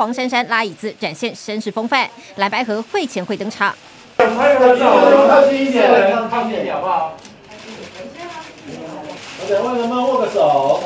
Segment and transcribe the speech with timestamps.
[0.00, 3.74] 黄珊珊拉椅子展现绅士风范，蓝白河会前会登场。
[4.16, 4.96] 拍个照，
[5.28, 7.16] 靠近一点，靠近一点好不好？
[9.50, 10.82] 两位能不能握个手？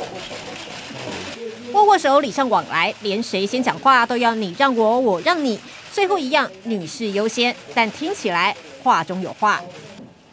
[1.75, 5.61] 握握手，礼尚往来，连谁先讲话都要你让我，我让你。
[5.93, 9.62] 最后一样，女士优先，但听起来话中有话。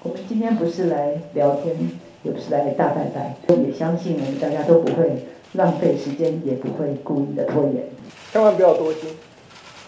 [0.02, 1.77] 我们今天不是来聊天，
[2.23, 7.84] 也不是来大拜拜，也相信我们大家都不会浪费时间，也不会故意的拖延。
[8.31, 9.02] 千万不要多心，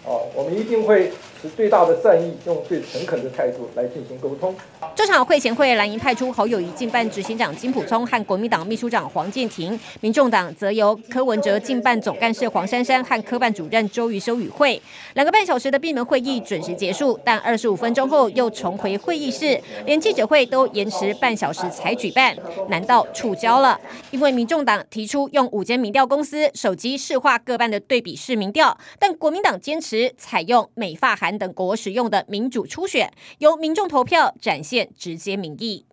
[0.05, 1.11] 哦，我们一定会。
[1.43, 4.55] 是最大的善意，用最诚恳的态度来进行沟通。
[4.95, 14.81] 这场会前会，蓝营派出侯友宜竞办执行长金普聪和国民党秘书长黄健庭，民众党则由柯文哲竞办总干事黄珊珊和科办主任周瑜修与会。
[15.15, 22.33] 两个半小时的闭门会议准时结束，但二十五分钟后又重回会议室，连记者会都延迟半小时才举办。
[22.69, 23.77] 难道触礁了？
[24.11, 35.85] 因为民众党提出用五间民调公司手机市话各办的对比式民调，但国民党坚持采用美发等国使用的民主初选，由民众投票展现直接民意。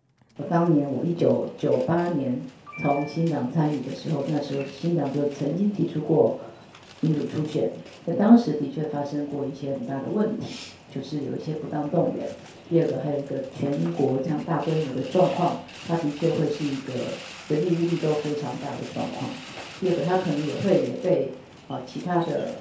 [0.49, 2.41] 当年我一九九八年
[2.83, 6.39] 从新党参与的时候，那时候新党就曾经提出过
[7.01, 7.71] 民主初选，
[8.07, 12.27] 在当时的确发生过一些很大的问题，就是有一些不当动员。
[12.71, 16.93] 第二个还有一个全国这样大规模的状况，它的确会是一个
[17.49, 19.29] 人力物力都非常大的状况。
[19.81, 21.33] 第二个，它可能也会也被
[21.69, 22.55] 啊其他的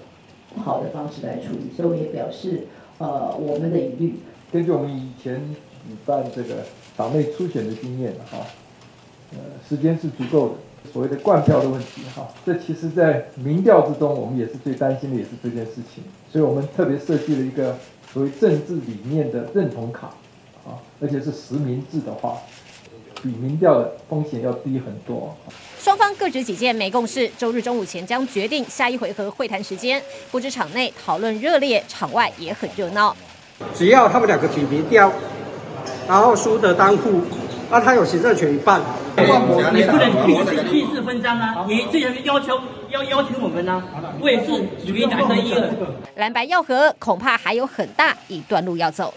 [0.58, 2.68] 好的方式来处理，所以我们也表示。
[3.02, 4.20] 呃，我们的疑虑，
[4.52, 5.36] 根据我们以前
[5.88, 6.66] 举办这个
[6.98, 8.40] 党内初选的经验哈，
[9.32, 9.38] 呃，
[9.70, 10.56] 时间是足够的。
[10.92, 16.04] 所谓的灌票的问题哈，这其实在民调之中，我们也是最担心的，也是这件事情。
[16.30, 17.78] 所以我们特别设计了一个
[18.12, 20.08] 所谓政治理念的认同卡，
[20.66, 22.38] 啊，而且是实名制的话，
[23.22, 25.36] 比民调的风险要低很多。
[25.80, 27.28] 双方各执己见，没共识。
[27.38, 30.02] 周日中午前将决定下一回合会谈时间。
[30.30, 33.16] 不知场内讨论热烈，场外也很热闹。
[33.74, 35.12] 只要他们两个比民调，
[36.08, 37.22] 然后输的当户，
[37.70, 38.82] 那他有行政权一半。
[39.18, 40.34] 你不能屁
[40.70, 41.66] 屁事分赃啊！
[41.68, 42.58] 你这样要求
[42.90, 44.16] 要要求我们呢、啊？
[44.22, 44.48] 我也是
[44.86, 45.70] 属于蓝的一个。
[46.16, 49.14] 蓝白要合，恐怕还有很大一段路要走。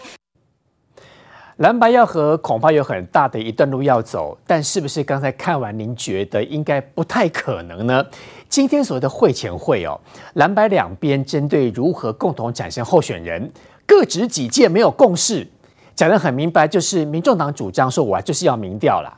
[1.57, 8.03] 蓝白要和，恐怕有很大的一段路要走，但是不是刚才看完，您觉得应该不太可能呢？
[8.49, 9.99] 今天所谓的会前会哦，
[10.33, 13.51] 蓝白两边针对如何共同产生候选人，
[13.85, 15.47] 各执己见，没有共识，
[15.93, 19.15] 讲得很明白，就是民众党主张说，我就是要民调了，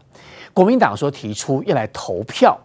[0.53, 2.59] 国民党说提出要来投票，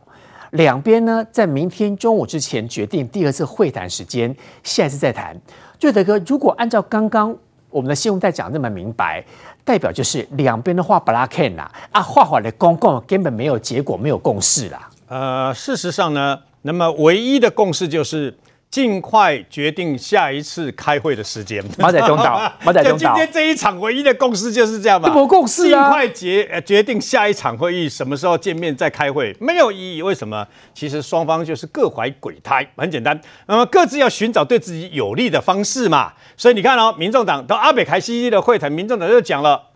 [0.50, 5.40] 两边呢在明天中午之前决定第二次会谈时间，下一次再谈。
[5.80, 7.36] 瑞德哥，如果按照刚刚
[7.70, 9.24] 我们的新闻带讲那么明白。
[9.64, 14.88] 代表就是两边的话不拉肯啦，啊，画画的公共根本没有结果，没有共识啦。
[15.08, 18.36] 呃，事实上呢，那么唯一的共识就是
[18.70, 21.60] 尽快决定下一次开会的时间。
[21.76, 22.96] 马仔中岛， 马仔中岛。
[22.98, 25.10] 今天这一场唯一的共识就是这样吧？
[25.10, 25.82] 不共识啊！
[25.82, 30.02] 尽快决呃决定下一场会议什么时候见面再开会，没有意义。
[30.02, 30.46] 为什么？
[30.72, 33.20] 其实双方就是各怀鬼胎，很简单。
[33.46, 36.12] 那么各自要寻找对自己有利的方式嘛。
[36.36, 39.70] 所以你看哦，民众党到阿北凯西的会谈，民众党就讲了，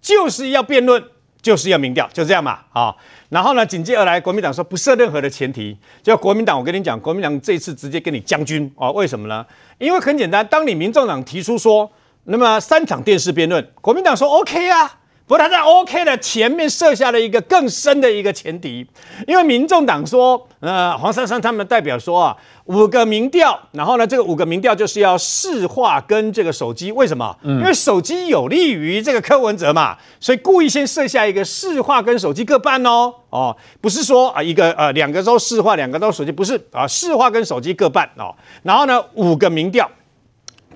[0.00, 1.00] 就是要辩论，
[1.42, 2.94] 就是要民调，就这样嘛，啊，
[3.28, 9.44] 然后呢，紧接而来，国民党说不设任何的前提，就国民党，我跟你讲，国民党这次直接跟你将军啊，为什么呢？
[9.78, 11.90] 因为很简单，当你民众党提出说，
[12.24, 15.00] 那么三场电视辩论，国民党说 OK 啊。
[15.24, 18.86] 不过他在 OK 的前面设下了一个更深的一个前提，
[19.26, 27.34] 因为民众党说，呃，黄珊珊他们代表说啊，五个民调，然后呢，这个五个民调就是要市话跟这个手机，为什么？
[27.42, 38.34] 嗯，因为手机有利于这个柯文哲嘛，所以故意先设下一个市话跟手机各半哦，哦，不是说啊一个呃两个都市话，两个都手机，不是啊，市话跟手机各半哦，
[38.64, 39.88] 然后呢五个民调，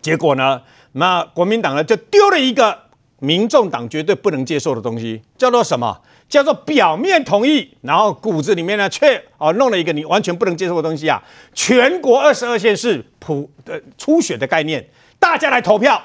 [0.00, 0.62] 结果呢，
[0.92, 2.85] 那国民党呢就丢了一个。
[3.20, 5.98] 民众党绝对不能接受的东西叫做什么？
[6.28, 11.22] 叫做表面同意，然后骨子里面呢却哦弄了一个你完全不能接受的东西啊！
[11.54, 14.84] 全国二十二县市普的初选的概念，
[15.20, 16.02] 大家来投票，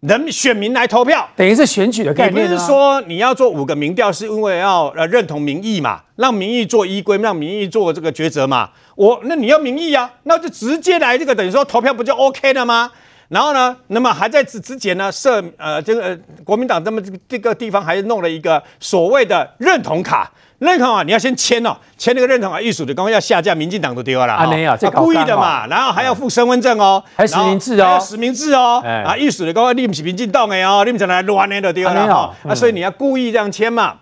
[0.00, 2.44] 人选民来投票，等于是选举的概念。
[2.44, 6.02] 你不是说你要做五个民调，是因为要呃认同民意嘛？
[6.16, 8.70] 让民意做依归，让民意做这个抉择嘛？
[8.96, 12.90] 我那你要民意啊，那就直接来这个等于说投票不就 OK 了吗？
[13.30, 20.28] 然后呢，那么还在之之前呢，设呃这个、呃、国民党这么这个这个地方还弄了一个所谓的认同卡，
[20.58, 34.00] 认同啊，你要先签哦，签那个认同啊，艺术的刚刚要下架，民进党都丢了啊，没有，这故意的嘛，然后还要附身份证哦，还实名制哦，还要实名制哦，啊，艺术的刚刚你不是民进党的哦，你们在那乱的都丢了哈，啊，所以你要故意这样签嘛，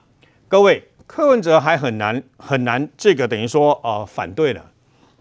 [0.49, 4.63] 各位，柯文哲还很难很难，这个等于说哦、呃、反对了，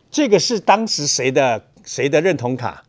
[0.09, 1.62] 这个是当时谁的？
[1.88, 2.83] 谁的认同卡？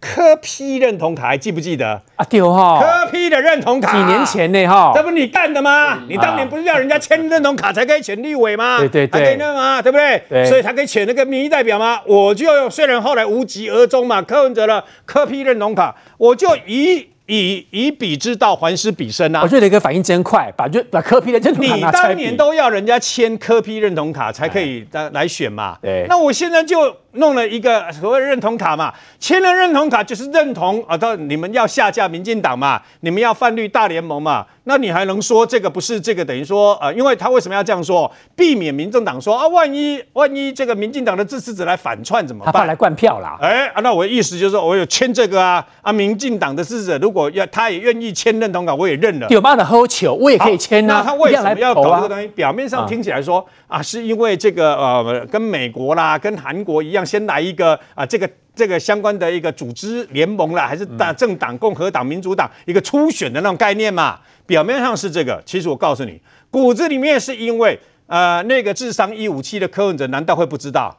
[0.00, 2.24] 柯批认同卡还记不记得啊？
[2.28, 5.98] 丢哈，柯批的认同卡几年前呢哈，这不你干的吗？
[6.08, 8.78] 你当年不是要人家签认同卡才可以选立委吗？
[8.78, 9.82] 对 对对，可以那吗？
[9.82, 10.22] 对不对？
[10.28, 12.00] 对，所以才可以选那个民意代表吗？
[12.06, 17.08] 我就虽然后来无疾而终嘛，柯文哲的柯批认同卡，我就以。
[17.28, 19.40] 以以彼之道还施彼身啊！
[19.42, 25.76] 我觉得一个反应真快，把就把柯批的认同卡你当年都要人家签柯批认同卡才可以来来选嘛？
[25.82, 26.96] 对，那我现在就。
[27.16, 38.10] 弄了一个所谓认同卡嘛，签了认同卡就是认同啊，到你们要下架民进党嘛，你们要泛绿大联盟嘛，那你还能说这个不是这个等于说呃，因为他为什么要这样说？
[38.34, 42.52] 避免民政党说啊，万一万一这个民进党的支持者来反串怎么办？
[42.52, 43.36] 他怕来灌票啦。
[43.40, 49.26] 哎啊，那我的意思就是说我有签这个啊啊，民进党的支持者如果要他也愿意签认同卡，我也认了。
[49.30, 50.98] 有办法喝酒，我也可以签啊。
[50.98, 52.26] 那他为什么要搞这个东西？
[52.28, 57.78] 表面上听起来说啊，是因为这个呃，跟美国啦，跟韩国一样，先来一个。
[57.94, 64.18] 啊，这个这个相关的一个组织联盟了，还是大政党、共和党、民主党一个初选的那种概念嘛？
[64.46, 66.20] 表面上是这个，其实我告诉你，
[66.50, 70.96] 骨子里面是因为呃那个智商一五七的柯文哲，难道会不知道？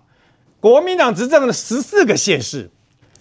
[0.59, 2.69] 国民党执政的十四个县市，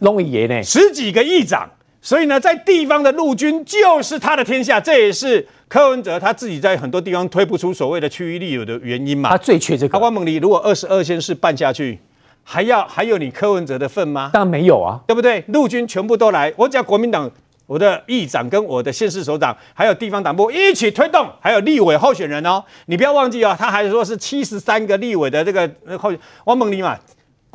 [0.00, 9.30] 龙爷呢，十几个议长，所以呢，在地方的陆军就是他的天下，这也是柯文哲他自己在很多地方推不出所谓的区域利有的原因嘛。
[9.30, 9.96] 他最缺这个。
[9.96, 11.98] 阿光猛如果二十二县市办下去。
[12.48, 14.30] 还要还有你柯文哲的份吗？
[14.32, 15.42] 当然没有啊，对不对？
[15.48, 17.28] 陆军全部都来，我只要国民党，
[17.66, 26.96] 我的议长跟我的县市首长，还有地方党部一起推动，还有立委候选人哦，你不要忘记哦，他还说是七十三个立委的这个候选，王猛立嘛，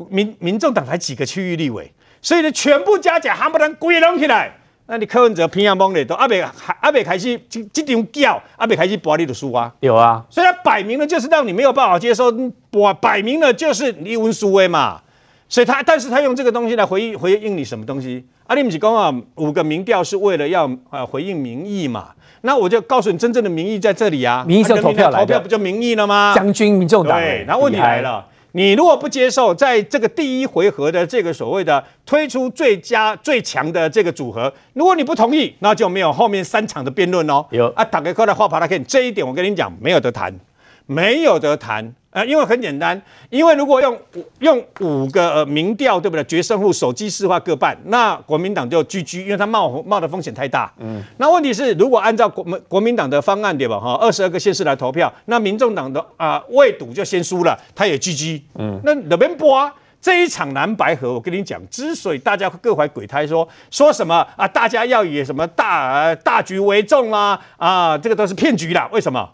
[0.10, 1.90] 民民众党才几个区域立委，
[2.22, 4.52] 所以呢，全部加起来还不能归拢起来。
[4.92, 6.44] 那你柯文哲平阳崩的都阿北
[6.82, 12.26] 阿北开始这这场叫阿北开始博你的输啊，有啊，所以他摆明了就是让你没有办法接受，
[12.74, 15.00] 我摆明了就是你文书威嘛，
[15.48, 18.26] 所以他但是他用这个东西来回应回应你什么东西？
[18.48, 22.10] 阿里姆吉讲啊，五个民调是为了要呃回应民意嘛，
[22.42, 26.34] 那我就告诉你真正的民意在这里啊，民意是投票来的，投票不就民意了吗？
[26.36, 28.26] 将军民众党，对，然后问题来了。
[28.54, 37.46] 你如果不接受，在这个第一回合的这个所谓的推出最佳最强的这个组合，如果你不同意，那就没有后面三场的辩论哦。
[37.52, 40.38] 有啊，打给过来画爬来看，这一点我跟你讲，没有得谈，
[40.86, 41.96] 没有得谈。
[42.12, 43.98] 呃，因为很简单，因为如果用
[44.40, 46.24] 用五个呃民调，对不对？
[46.26, 50.70] 决胜负手机市话各半，那国民党就 GG，因为他冒冒的风险太大。
[50.80, 53.80] 嗯，那问题是，如果按照国民国民党的方案，对吧？
[53.80, 58.42] 哈，二十二个县市来投票，那民众党的啊未赌就先输了，他也 GG。
[58.56, 59.72] 嗯，那哪边播
[60.02, 68.90] 这一场蓝白河，我跟你讲，之所以大家各怀鬼胎说，说说什么啊，大家要以什么大大局为重啦，啊，这个都是骗局啦。
[68.92, 69.30] 为什么？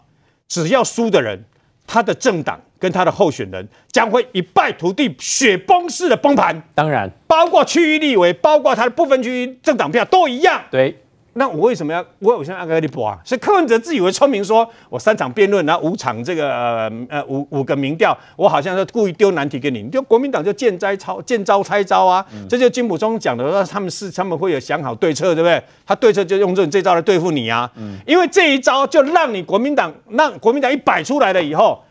[0.46, 1.44] 只要输的人。
[1.90, 6.62] 他的政党跟他的候选人将会一败涂地、雪崩式的崩盘。
[6.74, 10.60] 当然，包括区域立委，包括他的部分区域政党票都一样。
[10.70, 10.96] 对，
[11.34, 13.18] 那我为什么要我我现在要跟你播啊？
[13.24, 22.24] 是柯文哲自以为聪明说，说我三场辩论，然后五场这个呃呃五五个民调，我好像是故意丢难题给你，就国民党就见招抄见招拆招啊！
[22.32, 25.62] 嗯、这就金溥聪讲的说，他们是他们会有想好对策，对不对？
[25.86, 27.70] 他对策就用这种这招来对付你啊！
[27.76, 31.82] 嗯，因为这一招就让你国民党让国民党一摆出来了以后。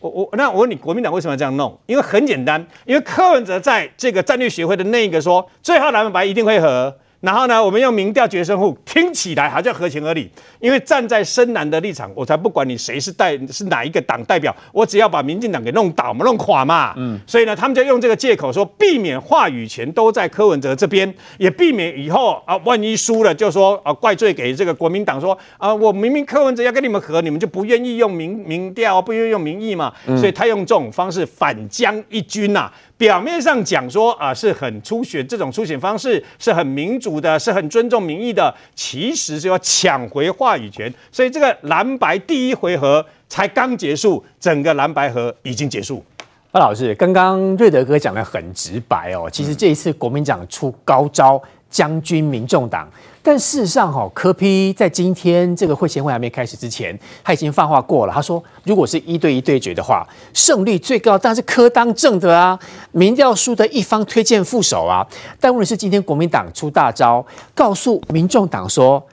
[0.00, 1.78] 我我那我问你，国民党为什么要这样弄？
[1.86, 6.96] 因为很简单，因为柯文哲在这个战略协会的那一个说，最后蓝白一定会和。
[7.20, 10.30] 然后呢，我们用民调决胜负，听起来好像合情合理。
[10.60, 16.94] 因为站在深蓝的立场，我才不管你谁是代是哪一个党代表，我只要把民进党给弄倒嘛，弄垮嘛。
[16.96, 17.18] 嗯。
[17.26, 29.92] 所以呢，他们就用这个借口说，避免话语权都在柯文哲这边，也避免以后啊，万一输了就说啊，怪罪给这个国民党说啊，我明明柯文哲要跟你们和，你们就不愿意用民民调，不愿意用民意嘛。
[30.06, 32.72] 所以他用这种方式反将一军呐、啊。
[32.98, 40.92] 表面上讲说啊，是很初选，这种初选方式是很民主的，是很尊重民意的，其实是要抢回话语权。
[41.12, 46.04] 所以这个蓝白第一回合才刚结束，整个蓝白合已经结束。
[46.50, 51.40] 那老师，刚刚瑞德哥讲的很直白哦，其实这一次国民党出高招。
[51.70, 52.88] 将军民众党，
[53.22, 58.12] 但事实上，哈，柯批在今天这个会前会还没开始之前，他已经放话过了。
[58.12, 62.58] 他说，如果是一对一对决的话，胜率最高当然是柯当政的啊，
[62.92, 65.06] 民调输的一方推荐副手啊。
[65.38, 69.06] 但问题是，今天国民党出大招，告诉民众党说，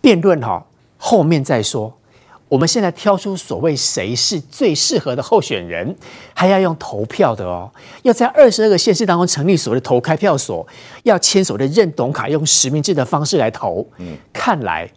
[0.00, 0.64] 辩论哈
[0.96, 1.97] 后面再说。
[2.48, 5.94] 我们现在挑出所谓谁是最适合的候选人，
[6.32, 7.70] 还要用投票的哦，
[8.02, 10.66] 要在二十二个县市当中成立所谓的投开票所，
[11.02, 13.86] 要签署的认同卡，用实名制的方式来投。
[13.98, 14.90] 嗯，看来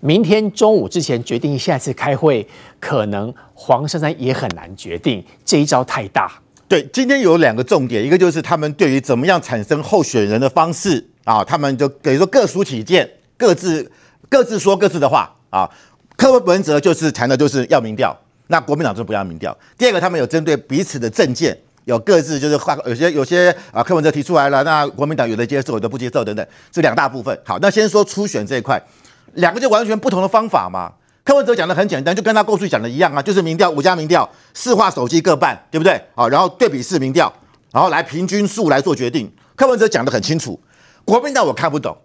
[0.00, 2.46] 明天中午之前决定下次开会，
[2.78, 6.30] 可能黄珊珊也很难决定，这一招太大。
[6.68, 13.08] 对，今天有两个重点，一个就是他们对于怎么样产生候选人的方式啊，他们就等于说各抒己见，
[13.38, 13.90] 各自
[14.28, 15.70] 各自说各自的话啊。
[16.16, 18.16] 柯文哲就是谈的就是要民调，
[18.48, 19.56] 那国民党就不要民调。
[19.76, 27.36] 第二个，他们有针对彼此的政见，有各自就是话，有些有些啊，柯文哲提出来了，那国民党有的接受，有的不接受等等，这两大部分。
[27.44, 28.80] 好，那先说初选这一块，
[29.34, 30.92] 两个就完全不同的方法嘛。
[31.24, 36.00] 柯文哲讲的很简单，就跟他过去讲的一样啊，就是民调五家民调，四话手机各半，对不对？
[36.14, 37.32] 好，然后对比式民调，
[37.72, 39.32] 然后来平均数来做决定。
[39.56, 40.60] 柯文哲讲的很清楚，
[41.04, 41.96] 国民党我看不懂，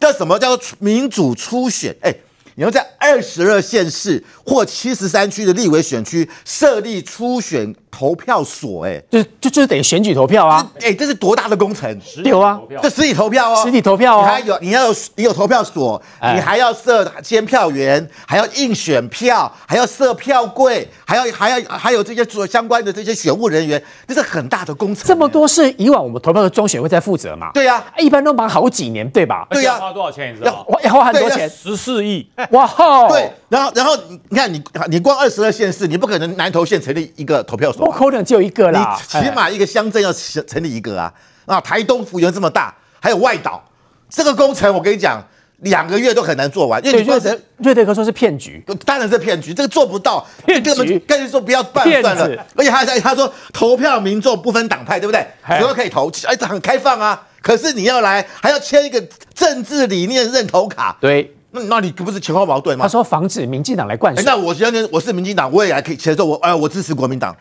[0.00, 1.94] 这什么叫做民主初选？
[2.00, 2.12] 哎。
[2.54, 12.00] 你要在二十二县市或七十三区的立委选区设立初选投票所，哎，就就就是等于选举投票啊，哎，这是多大的工程？
[12.24, 16.00] 有啊，这实体投票哦，实体投票哦，你还有你要有你有投票所，
[16.34, 25.04] 你还要设监票员，还要印选票，还要设票柜，还要还要还有这些做相关的这些选务人员，这是很大的工程。
[25.06, 27.50] 这么多是以往我们投票的中选会在负责嘛？
[27.52, 29.46] 对呀，一般都忙好几年，对吧？
[29.50, 30.32] 对呀，花多少钱？
[30.34, 30.66] 你知道？
[30.82, 32.26] 要花很多钱，十四亿。
[32.50, 33.08] 哇吼！
[33.08, 33.94] 对，然后然后
[34.30, 38.98] 你看你你光二十二县市，你不可能南投县成立一个投票所，不可能只有一个啦。
[39.00, 41.12] 你起码一个乡镇要成成立一个啊！
[41.46, 43.62] 啊，台东幅员这么大，还有外岛，
[44.08, 45.20] 这个工程我跟你讲，
[45.58, 46.84] 两个月都很难做完。
[46.84, 50.24] 因为你说成瑞德哥说是骗局，当然是骗局，这个做不到。
[50.46, 52.46] 骗局，干脆说不要办算了。
[52.56, 55.26] 而且他他说投票民众不分党派，对不对？
[55.46, 57.26] 谁都可以投，哎，这很开放啊。
[57.40, 59.02] 可是你要来，还要签一个
[59.34, 60.96] 政治理念认同卡。
[61.00, 61.34] 对。
[61.54, 62.84] 那那你不是前后矛盾吗？
[62.84, 64.24] 他说防止民进党来灌水。
[64.24, 67.36] 那我相信我是民进党，我也来可以接受我，哎，我支持国民党，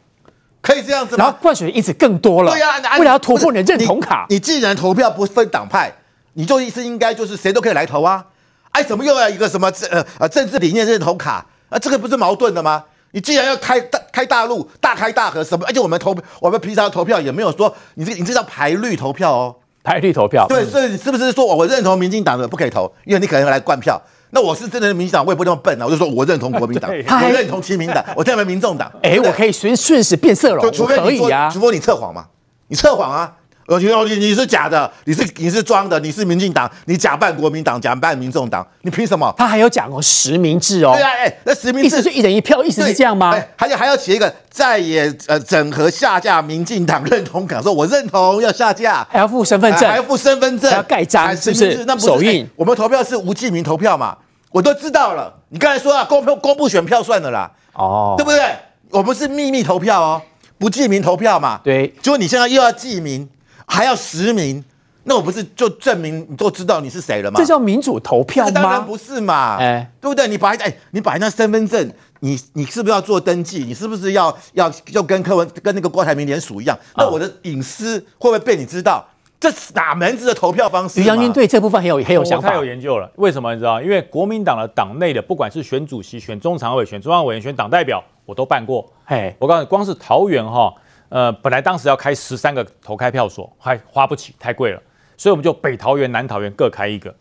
[0.62, 1.24] 可以这样子吗？
[1.24, 2.52] 然后灌水因此更多了。
[2.52, 5.92] 对呀，为了要突破你的认同卡你，你既然投票不分党派，
[6.34, 8.26] 你就意思应该就是谁都可以来投啊？
[8.72, 11.46] 哎，怎么又要一个什么政呃呃政治理念认同卡？
[11.70, 12.84] 啊，这个不是矛盾的吗？
[13.12, 15.66] 你既然要开大开大陆，大开大合什么？
[15.66, 19.56] 而且我们投我们平常投票也没有说你这你这叫排绿投票哦。
[19.84, 24.00] 排绿投票，对，所以是不是说我认同民进党的不可以投，因为你可能会来灌票？
[24.32, 28.92] 那我是真的民进党，我也不那么笨啊，我就说我认同国民党，我认同亲民党， 我认为民众党。
[29.04, 32.26] 哎，我可以随顺势变色龙，除非你啊，除非你测谎嘛，
[32.68, 33.34] 你测谎啊。
[33.76, 39.34] 我觉得你你是假的，你是你是装的，你是民进党，你假扮国民党，假扮民众党，你凭什么？
[39.38, 40.92] 他还有讲哦，实名制哦。
[40.94, 43.34] 对啊，哎，那实名制意思是一人一票，意思是这样吗？
[43.56, 51.86] 还有还要写一个再也呃整合下架民进党认同感，说我认同要下架，还要附身份证，还要附身份证，还要盖章，是不是？
[51.88, 52.46] 那不是手印。
[52.58, 54.18] 我们投票是无记名投票嘛，
[54.52, 55.34] 我都知道了。
[55.48, 58.42] 你刚才说啊，公票公布选票算了啦，哦，对不对？
[58.90, 60.22] 我们是秘密投票哦，
[60.60, 61.62] 不记名投票嘛。
[61.64, 63.30] 对，结果你现在又要记名。
[63.68, 64.64] 还要实名，
[65.04, 67.40] 那我不是就证明你都知道你是谁了吗？
[67.40, 68.52] 这叫民主投票吗？
[68.52, 70.28] 当然不是嘛，哎，对不对？
[70.28, 73.64] 你把哎，你把那身份证，你你是不是要做登记？
[73.64, 76.78] 你是不是要要就跟柯文跟那个郭台铭联署一样？
[76.96, 79.06] 那我的隐私会不会被你知道？
[79.40, 81.02] 这是哪门子的投票方式？
[81.02, 83.12] 于将军对这部分很有很有想法，太有研究了。
[83.16, 83.82] 为什么你知道？
[83.82, 88.88] 因为国民党的党内的，不管是选主席、选中常委、选中央委员、选党代表，我都办过。
[89.04, 90.72] 嘿，我告诉你，光是桃园哈。
[91.12, 94.82] 呃，本来当时要开十三个投开票所，还花不起，太贵了，
[95.18, 97.14] 所以我们就北桃园、南桃园各开一个。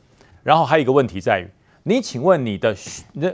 [0.44, 1.48] 然后还有一个问题在于，
[1.82, 2.72] 你请问你的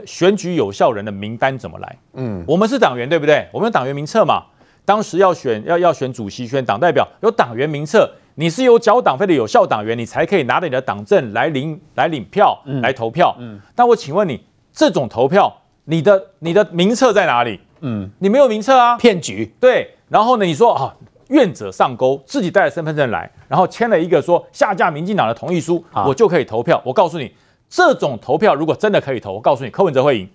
[0.05, 1.97] 选举有效人的名单怎么来？
[2.13, 3.47] 嗯，我们是党员对不对？
[3.53, 4.45] 我们有党员名册嘛。
[4.83, 13.35] 当时要选要要选主席、选党代表，有党员名册，你是有缴党费的有效党员，你才可以拿着你的党证来领来领票、嗯、来投票。
[13.37, 17.59] 嗯，那我请问你，这种投票，你的你的名册在哪里？
[17.81, 19.53] 嗯，你没有名册啊，骗局。
[19.59, 19.93] 对。
[20.09, 20.45] 然后呢？
[20.45, 20.95] 你说啊，
[21.27, 26.81] 愿者上钩，自己带着身份证来，然后签了一个说下架民进党的同意书，啊、我就可以投票。
[26.85, 27.29] 我告诉你，
[27.69, 30.29] 这种投票如果真的可以投，我告诉你，柯文哲会赢，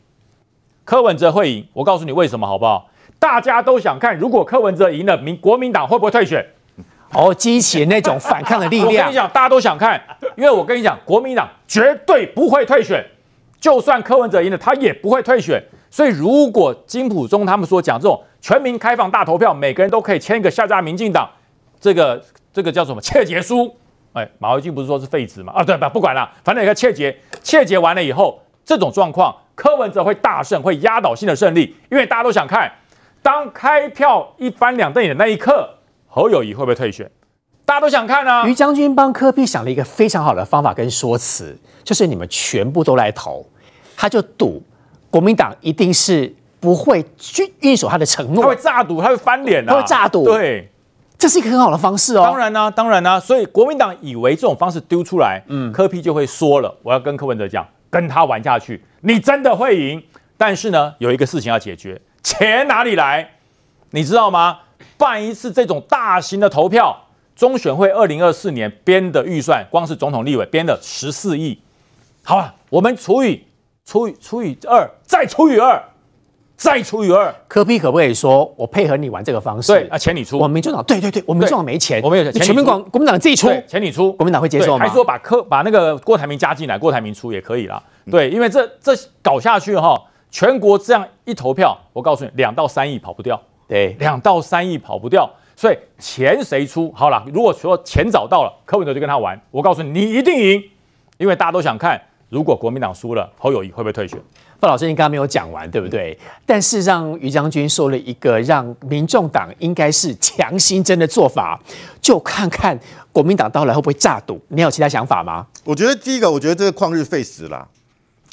[0.85, 1.67] 柯文哲会赢。
[1.73, 2.91] 我告诉你为什么好不好？
[3.19, 6.45] 大家都想看，如果柯文哲赢了，民国民党会不会退选？
[7.15, 8.89] 哦，激起那种反抗的力量。
[8.93, 9.99] 我跟你讲，大家都想看，
[10.37, 13.03] 因为我跟你讲，国民党绝对不会退选，
[13.59, 15.63] 就算柯文哲赢了，他也不会退选。
[15.93, 21.29] 所以，如果金溥中他们说讲这种全民开放大投票，每个人都可以签一个下架民进党，
[21.79, 23.77] 这个这个叫什么切结书？
[24.15, 25.53] 哎，马维骏不是说是废纸吗？
[25.55, 25.91] 啊，对吧？
[25.91, 32.73] 不管了，反正一个切结，切结完了以后，这种状况，柯文哲会大胜，会压倒性的胜利，因为大家都想看，
[33.21, 35.69] 当开票一翻两瞪眼的那一刻，
[36.07, 37.11] 侯友谊会不会退选？
[37.67, 38.47] 大家都想看啊。
[38.47, 43.45] 于将军帮柯 P 想了一个非常好的方法跟说辞，就是你们全部都来投，
[43.95, 44.63] 他就赌。
[45.13, 50.25] 国民党一定是不会去遵守他的承诺，他会炸赌，他会翻脸啊，他会炸赌。
[50.25, 50.71] 对，
[51.19, 52.23] 这是一个很好的方式哦。
[52.25, 60.03] 当然呢、啊，当然呢、啊，所以国民党以为这种方式丢出来，嗯，柯 P 就会说了，我要跟柯文哲讲，跟他玩下去，你真的会赢。
[60.39, 63.33] 但是呢，有一个事情要解决，钱哪里来？
[63.91, 64.61] 你知道吗？
[64.97, 66.97] 办一次这种大型的投票，
[67.37, 71.61] 中选会二零二四年编的预算，光是总统立委编的十四亿。
[72.25, 73.45] 好啊，我们除以
[73.85, 75.83] 除以除以二，再除以二。
[76.55, 79.73] 再除以二，柯 P 可不可以说我配合你玩这个方式？
[79.73, 80.37] 对啊，钱你出。
[80.39, 84.87] 我们民进党，对对对，我们民进党没钱，我们有钱，全民广国民党自己出，钱你出，国民党会接受吗？
[84.87, 87.83] 还说把柯把那个郭台铭加进来，郭台铭出也可以啦。
[88.09, 93.41] 对，因为这这搞下去哈，全国这样一投票，我告诉你，两到三亿跑不掉。
[93.67, 96.93] 对，两到三亿跑不掉，所以钱谁出？
[96.95, 99.41] 好了，如果说钱找到了，柯文哲就跟他玩。
[99.51, 100.63] 我告诉你，你一定赢，
[101.19, 102.01] 因为大家都想看，
[102.33, 104.19] 如果国民党输了，侯友谊会不会退选？
[104.59, 106.19] 傅老师，你刚刚没有讲完，对不对？
[106.47, 111.61] 但事实上，于将军说了一个让民众党应该是强心针的做法，
[112.01, 112.79] 就看看
[113.13, 114.41] 国民党到来会不会炸赌。
[114.49, 115.47] 你有其他想法吗？
[115.63, 117.69] 我觉得第一个，我觉得这个旷日费时啦，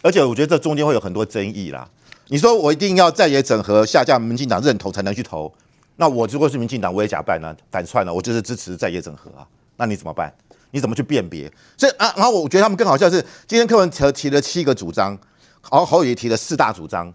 [0.01, 1.85] 而且我觉得这中间会有很多争议啦。
[2.29, 5.53] 你说我一定要在野整合下架民进党认同才能去投，
[5.97, 9.45] 那我如果是民进党，我也假扮呢，反串了，我就是支持在野整合啊。
[9.75, 10.33] 那你怎么办？
[10.71, 11.51] 你怎么去辨别？
[11.77, 15.17] 所以啊，然后我觉得他们更好笑是，今天柯文哲提了七个主张。
[15.61, 17.13] 好，侯友提了四大主张，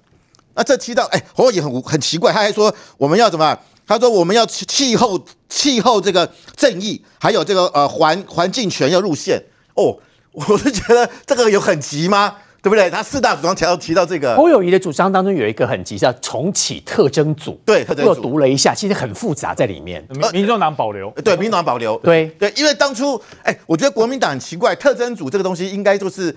[0.55, 3.59] 那这七道，哎，侯友很很奇怪，他还说我们要怎么？
[3.87, 9.43] 他说我们要气候气候这个正义，还有这个呃环环境权要入宪
[9.75, 9.99] 哦，
[10.33, 12.37] 我是觉得这个有很急吗？
[12.65, 12.91] 对不对？
[12.91, 17.61] 他四大主张提到提到这个，侯友谊的主张当中有一个很急，叫重启特征组。
[17.67, 20.03] 对，特征组我读了一下，其实很复杂在里面。
[20.09, 26.35] 民民众党保留，对，民众党保留，对对，因为当初，哎，我觉得国民党很奇怪，特征组这个东西应该就是。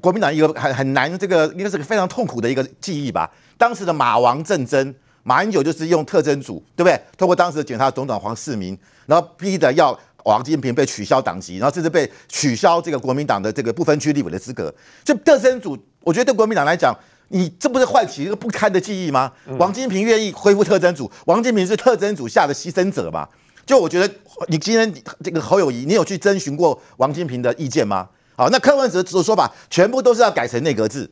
[0.00, 3.28] 国民党一个很很难，这个应该是个非常痛苦的一个记忆吧。
[3.58, 6.96] 当时的马王政争，马英九就是用特征组，对不对？
[7.18, 14.72] 通过当时的检察总长黄世明，然后逼的要王金平被取消党籍，然后甚至被取消这个国民党的这个不分区立委的资格。
[15.04, 16.96] 就特侦组，我觉得对国民党来讲，
[17.28, 19.32] 你这不是唤起一个不堪的记忆吗？
[19.58, 23.28] 王金平愿意恢复特侦组，王金平是特侦组下的牺牲者嘛？
[23.64, 24.14] 就我觉得，
[24.48, 28.08] 你今天这个侯友谊，你有去征询过王金平的意见吗？
[28.34, 31.08] 好，那柯文哲的说法全部都是要改成内阁制，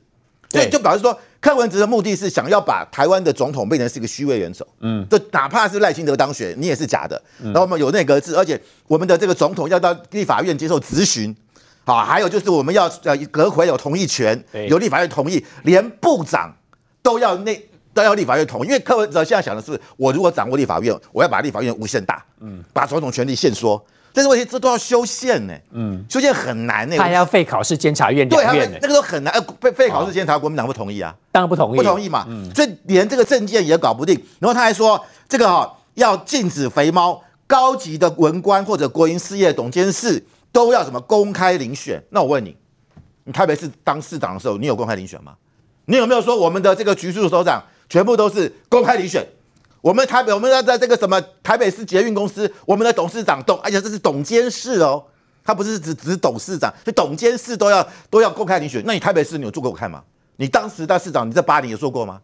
[0.51, 7.21] 对，就表示说柯文哲的目的是想要把台湾的总统变成是一个虚位元首，嗯，就哪怕是赖清德当选，你也是假的。
[7.39, 11.35] 然后我们有内阁制，而且我们的这个总统要到立法院接受质询，
[11.85, 16.53] 好，还有就是我们要呃阁揆有同意权，有立法院同意，连部长
[17.01, 23.81] 都要内都要立法院同意，因为柯文哲现在想的是，我如果掌握立法院，我要把立法院无限大，嗯，把总统权力限缩。
[24.13, 26.97] 这个问题，这都要修宪呢，嗯，修宪很难呢。
[26.97, 29.33] 他还要废考试监察院对院，那个都很难。
[29.33, 31.15] 呃，废废考试监察，国民党不同意啊？
[31.31, 32.27] 当然不同意，不同意嘛。
[32.29, 34.15] 嗯，所以连这个政见也搞不定。
[34.39, 42.03] 然后他还说，这个哈要禁止肥猫，高级的文官或者国营事业董监事都要什么公开遴选？
[42.11, 42.57] 那我问你，
[43.25, 45.35] 你台北市当市长的时候，你有公开遴选吗？
[45.87, 49.27] 你有没有说我们的这个局处首长全部都是公开遴选？
[49.81, 55.03] 我们台北，我们要在这个什么台北市捷运公司，我们的董事长董，而且这是董监事哦，
[55.43, 58.83] 他不是只只董事长，就董监事都要都要公开遴选。
[58.85, 60.03] 那你台北市你有做给我看吗？
[60.37, 62.21] 你当时当市长，你在巴黎有做过吗？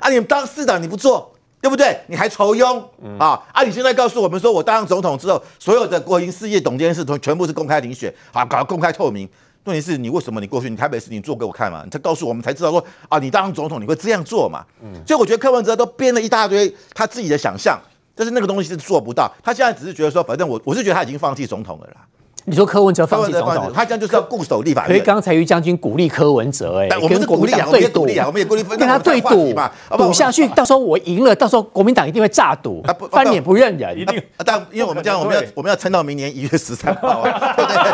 [0.00, 1.98] 啊，你当市长你不做，对不对？
[2.08, 2.82] 你还酬庸
[3.18, 3.42] 啊？
[3.52, 9.28] 啊，你现在告诉我们说我当上总统之后，所有的国营事业董监事都全部是公开遴选，啊，搞公开透明。
[9.68, 11.82] 问题是你为什么你过去你台北市你做给我看嘛？
[11.84, 14.64] 你才告诉我们才知道说啊，你当总统你会这样做嘛？
[14.82, 17.78] 嗯，所以我觉得柯文哲都编了一大堆他自己的想象，
[18.14, 19.30] 但是那个东西是做不到。
[19.42, 22.06] 他现在只是觉得说，反正我我是觉得他已经放弃总统了啦。
[22.48, 24.88] 你说柯文哲放弃总统，他这样就是要固守立法院。
[24.88, 34.22] 所以刚才于将军鼓励柯文哲，哎，我们是鼓励啊，我们也鼓励啊，我们也鼓励跟他对赌嘛，赌下去，到时候我赢了，到时候国民党一定会炸赌，翻脸不认人，一定。
[34.44, 37.22] 但因为我们这样，我们要我们要撑到明年一月十三号，
[37.56, 37.92] 对不对？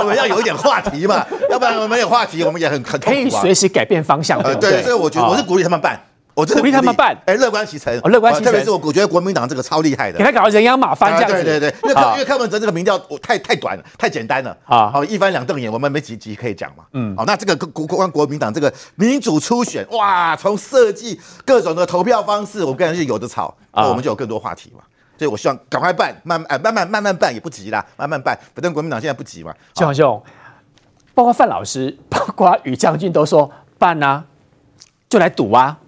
[0.00, 4.82] 我们要有一点话题嘛，要不然我们没有话题，我们也很很可以随时改变方向，对不对？
[4.82, 6.00] 所以我觉得我是鼓励他们办。
[6.34, 8.46] 我鼓励他们办，哎，乐观其成，乐观其成。
[8.46, 11.44] 特别是我，我觉得国民党这个超厉害的，给他搞人仰马翻这样子。
[11.44, 14.90] 对对对，因为因为柯文哲这个民调太太短了，太简单了啊。
[14.90, 16.84] 好，一翻两瞪眼，我们没几集可以讲嘛。
[16.92, 24.82] 嗯，好，那这个国国国民党这个民主初选，哇，从设计各种的投票方式，我个人是有的吵，那我们就有更多话题嘛。
[25.18, 29.54] 所以我希望赶快办，慢哎慢慢慢慢办也不急啦，慢慢办，反正国民党现在不急嘛。
[29.74, 30.20] 建华兄，
[31.14, 34.24] 包括范老师，包括于将军都说办啊，
[35.10, 35.78] 就来赌啊。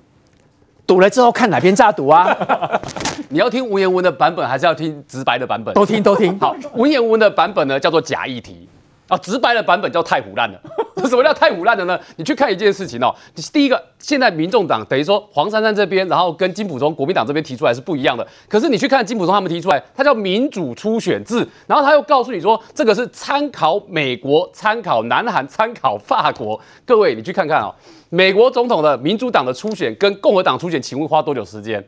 [0.87, 2.37] 赌了之后看哪边诈赌啊？
[3.31, 5.73] 你要听文言文的版本，还是要听直白的版本？
[5.75, 6.39] 都听都听。
[6.39, 8.69] 好，文言文的版本呢叫做假议题
[9.09, 10.61] 啊，直白的版本叫太胡烂了。
[11.05, 11.99] 什么叫太胡烂的呢？
[12.17, 13.15] 你去看一件事情哦，
[13.53, 18.27] 第一个，现在民众党等于说黄珊珊这边，然后跟金溥聪国民党这边提出来是不一样的。
[18.49, 26.59] 可是你去看金溥聪他们提出来，他叫民主初选制，然后他又告诉你说这个是参考美国、参考南韩、参考法国。
[26.87, 27.75] 各位，你去看看哦。
[28.15, 31.85] 美国总统的民主党的初选跟共和党初选，请问花多久时间？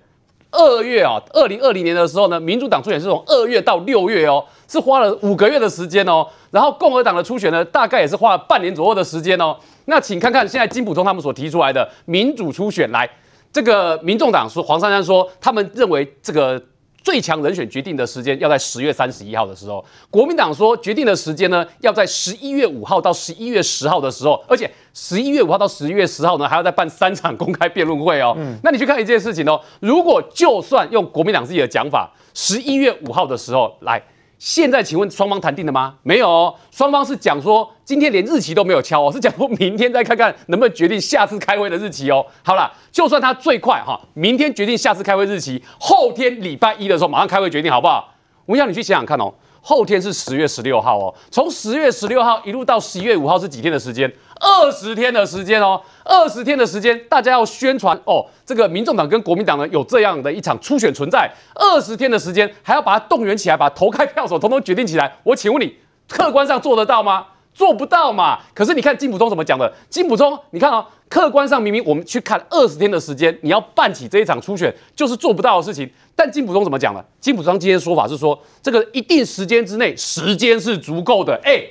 [0.51, 6.27] 二月啊，二零二零年的时候呢，民主党初选是从二月到六月哦，是花了五个月的时间哦。
[6.51, 9.57] 然后共和党的初选呢，大概也是花了半年左右的时间哦。
[9.85, 13.09] 那请看看现在金溥聪他们所提出来的民主初选，来，
[13.53, 16.61] 这个民众党说黄珊珊说，他们认为这个。
[17.07, 28.35] 最强人选决定的时间要在十月三十一号的时候，国民党说决定的时间呢要在十一月五号到十一月十号的时候，而且十一月五号到十一月十号呢还要再办三场公开辩论会哦。
[28.37, 34.03] 嗯，那你去看一件事情哦，如果就算用国民党自己的讲法，十一月五号的时候来。
[34.39, 35.95] 现在请问双方谈定了吗？
[36.03, 42.25] 没有哦，双方是讲说今天连日期都没有敲哦，是讲说明天再看看能不能决定下次开会的日期哦。
[42.43, 48.13] 好了，就算他最快哈，明天决定下次开会日期，后天礼拜一的时候马上开会决定好不好？
[48.45, 49.33] 我要你去想想看哦。
[49.69, 54.09] 后天是十月十六号哦，从十月十六号一路到十一月五号是几天的时间？
[54.39, 65.17] 二十天的时间哦，二十天的时间，大家要宣传哦，这个民众党跟国民党呢有这样的一场初选存在，二十天的时间还要把它动员起来，把投开票所统统决定起来。
[65.25, 65.75] 我请问你，
[66.09, 67.27] 客观上做得到吗？
[67.57, 68.39] 做不到嘛。
[68.53, 69.73] 可是你看金普通怎么讲的？
[69.89, 70.85] 金普通，你看哦。
[71.09, 75.89] 客观上明明我们去看二十天的时间，你要办起这一场初选就是做不到的事情。
[76.17, 77.05] 但金普通怎么讲呢？
[77.21, 81.41] 金普通今天的说法是说，这个一定时间之内时间是足够的。
[81.45, 81.63] 哎，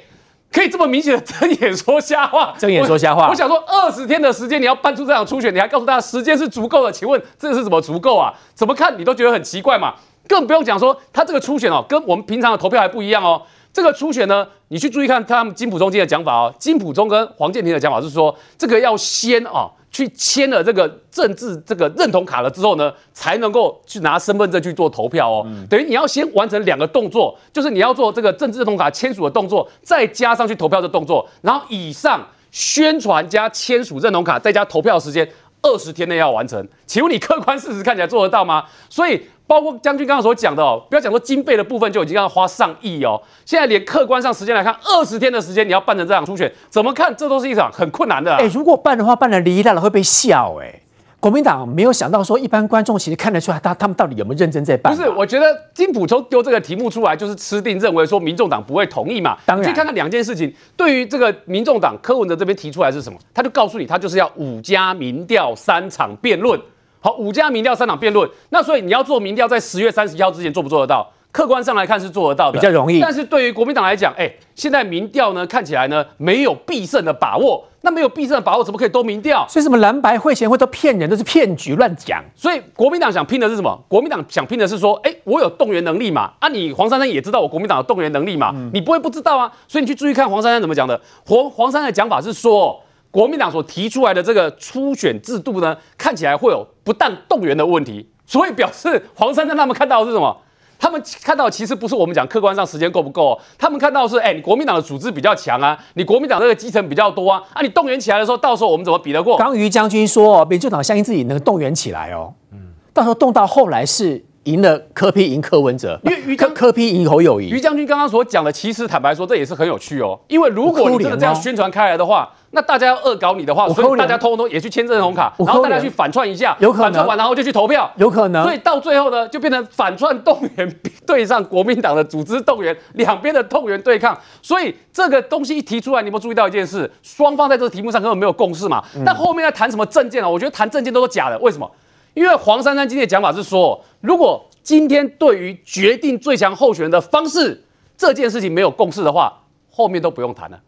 [0.49, 2.55] 可以这么明显的睁眼说瞎话？
[2.57, 3.25] 睁眼说瞎话？
[3.25, 6.89] 我，我想说，二十天的时间你要办出这场初选，你还告诉大家时间是足够的？
[6.89, 8.33] 请问这是怎么足够啊？
[8.53, 9.93] 怎么看你都觉得很奇怪嘛？
[10.29, 13.41] 更不用讲说他这个初选哦，跟我们平常的投票还不一样哦。
[13.75, 16.55] 这个初选呢，你去注意看他们金普中今天的讲法哦。
[16.57, 25.43] 金普中跟黄建平的讲法是说，这个要先啊去签了这个政治这个认同卡了之后呢，才能够去拿身份证去做投票哦。
[25.45, 35.29] 嗯、等于你要先完成两个动作，就是你要做这个政治认同卡签署的动作，再加上去投票的动作，然后以上宣传加签署认同卡，再加投票时间
[35.61, 36.65] 二十天内要完成。
[36.87, 38.63] 请问你客观事实看起来做得到吗？
[38.89, 39.21] 所以。
[39.47, 48.35] 包括将军刚刚所讲的哦，不要讲说经费的部分就已经要花上亿哦，现在连客观上时间来看，二十天的时间你要办成这场初选，怎么看这都是一场很困难的。
[48.35, 50.81] 哎，如果办的话，办的离大了会被笑哎。
[51.17, 54.95] 国民党没有想到说，一般观众其实看得出来，他他们到底有没有认真在办？
[54.95, 59.35] 不是，我觉得金普聪丢这个题目出来，就是吃定认为说民众党不会同意嘛。
[59.43, 66.59] 当然，去看看两件事情，对于这个民众党柯文哲这边提出来是什么，他就告诉你，他就是要五家民调三场辩论。
[67.05, 71.07] 好，五家民调三场辩论，那所以你要做民调，在十月三十一号之前做不做得到？
[71.31, 72.99] 客观上来看是做得到的，比较容易。
[72.99, 79.45] 但是对于国民党来讲，哎、欸，现在民调呢看起来呢没有必胜的把握，那没有必胜的把握，怎么可以都民调？
[79.47, 82.23] 所以什么蓝白会前会都骗人，都是骗局乱讲。
[82.35, 83.79] 所以国民党想拼的是什么？
[83.87, 86.31] 国民党想拼的是说，哎、欸，我有动员能力嘛？
[86.39, 88.49] 啊，你黄珊珊也知道我国民党有动员能力嘛？
[88.55, 89.51] 嗯、你不会不知道啊？
[89.67, 90.99] 所以你去注意看黄珊珊怎么讲的。
[91.27, 92.81] 黄黄珊珊的讲法是说。
[93.15, 100.35] 国民党所提出来的这个初选制度呢，看起来会有不当动员的问题，所以表示黄珊珊他们看到的是什么？
[100.77, 109.37] 他们看到其实不是我们讲客观上时间够不够，他们看到是，哎，你国民党的组织比较强啊，你国民党这个基层比较多啊，啊，你动员起来的时候，到时候我们怎么比得过？
[109.37, 114.25] 刚于将军说，民进党相信自己能动员起来哦，嗯，到时候动到后来是。
[114.45, 117.49] 赢了柯批赢柯文哲，因为于柯柯批赢侯友谊。
[117.49, 120.19] 于将军刚刚所讲的，其实坦白说，这也是很有趣哦。
[120.27, 128.43] 因为如果你真的这样宣传开来的话，那大家要恶搞你的话，所以大家通通也去签这张红卡，然后大家去反串一下，有可能反串完然后就去投票，有可能。
[128.43, 134.17] 所以到最后呢，就变成反串动员 对上国民党的组织动员，两边的动员对抗。
[134.41, 136.89] 所以这个东西一提出来，你有没有注意到一件事？
[137.01, 138.83] 双方在这个题目上根本没有共识嘛。
[139.03, 140.29] 但后面在谈什么政见啊？
[140.29, 141.37] 我觉得谈政见都是假的。
[141.39, 141.69] 为什么？
[142.13, 147.63] 因为黄珊珊今天的讲法是说，如果今天对于决定最强候选人的方式
[147.97, 149.33] 这件事情没有共识的话，
[149.71, 150.59] 后面都不用谈了。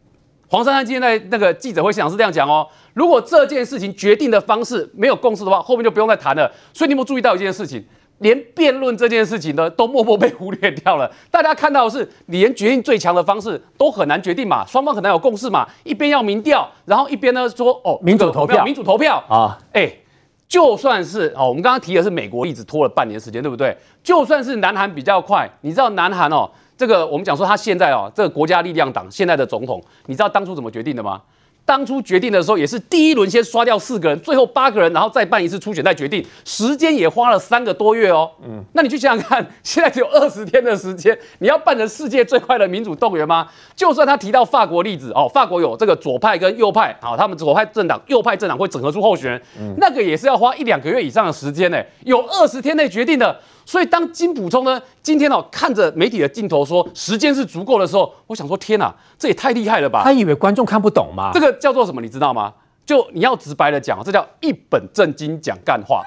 [0.50, 6.52] 黄珊珊今天在那个记者会现场是这样讲哦，如果这件事情决定的方式没有共识的话，后面就不用再谈了。
[6.74, 7.84] 所以你有没有注意到一件事情？
[8.20, 11.12] 连辩论这件事情呢，都默默被忽略掉了。
[11.30, 15.68] 大家看到的是，连决定最强的方式都很难决定嘛，双方很难有共识嘛。
[15.84, 19.92] 一边要民调，然后一边呢说哦，民主投票，民主投票啊，哎。
[20.48, 23.76] 就算是哦，我们刚刚提的是美国一直，拖了半年时间，对不对？
[24.02, 31.22] 就算是南韩比较快，你知道南韩哦，这个我们讲说他现在哦，这个国家力量党现在的总统，你知道当初怎么决定的吗？
[31.68, 38.32] 当初决定的时候也是第一轮先刷掉四个人，最后八个人，然后再办一次初选再决定，时间也花了三个多月哦。
[38.42, 43.46] 嗯，那你去想想看， 现在只有二十天的时间，你要办成世界最快的民主动员吗？
[43.76, 53.38] 就算他提到法国例子哦，法国有这个左派跟右派，好，他们左派政党、右派政党会整合出候选人，嗯，那个也是要花一两个月以上的时间呢，有二十天内决定的。
[53.68, 60.04] 所以当金普聪呢今天哦看着媒体的镜头说时间是足够的时候，我想说天哪，这也太厉害了吧？
[60.06, 61.32] 他以为观众看不懂吗？
[61.34, 62.00] 这个叫做什么？
[62.00, 62.54] 你知道吗？
[62.86, 66.02] 就你要直白的讲，这叫一本正经讲干话。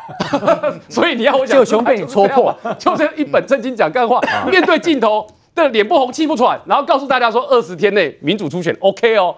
[0.88, 4.18] 所以你要我讲，就熊被你戳破，就是一本正经讲干话，
[4.51, 9.37] 面对镜头的脸不红气不喘，然后告诉大家说二十天内民主初选 OK 哦。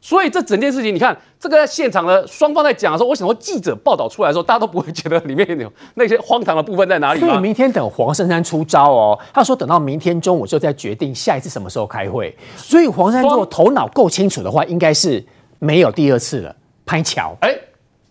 [0.00, 7.20] 所以这整件事情，你看这个在现场的双方在讲的时候，我想说记者报道出来的时候，大家都不会觉得里面有那些荒唐的部分在哪里。
[7.20, 12.34] 所以明天等黄珊珊出招哦，他说等到明天中午就再决定下一次什么时候开会。
[12.56, 15.24] 所以黄珊珊如果头脑够清楚的话，应该是
[15.58, 16.54] 没有第二次了。
[16.86, 17.54] 拍桥，哎，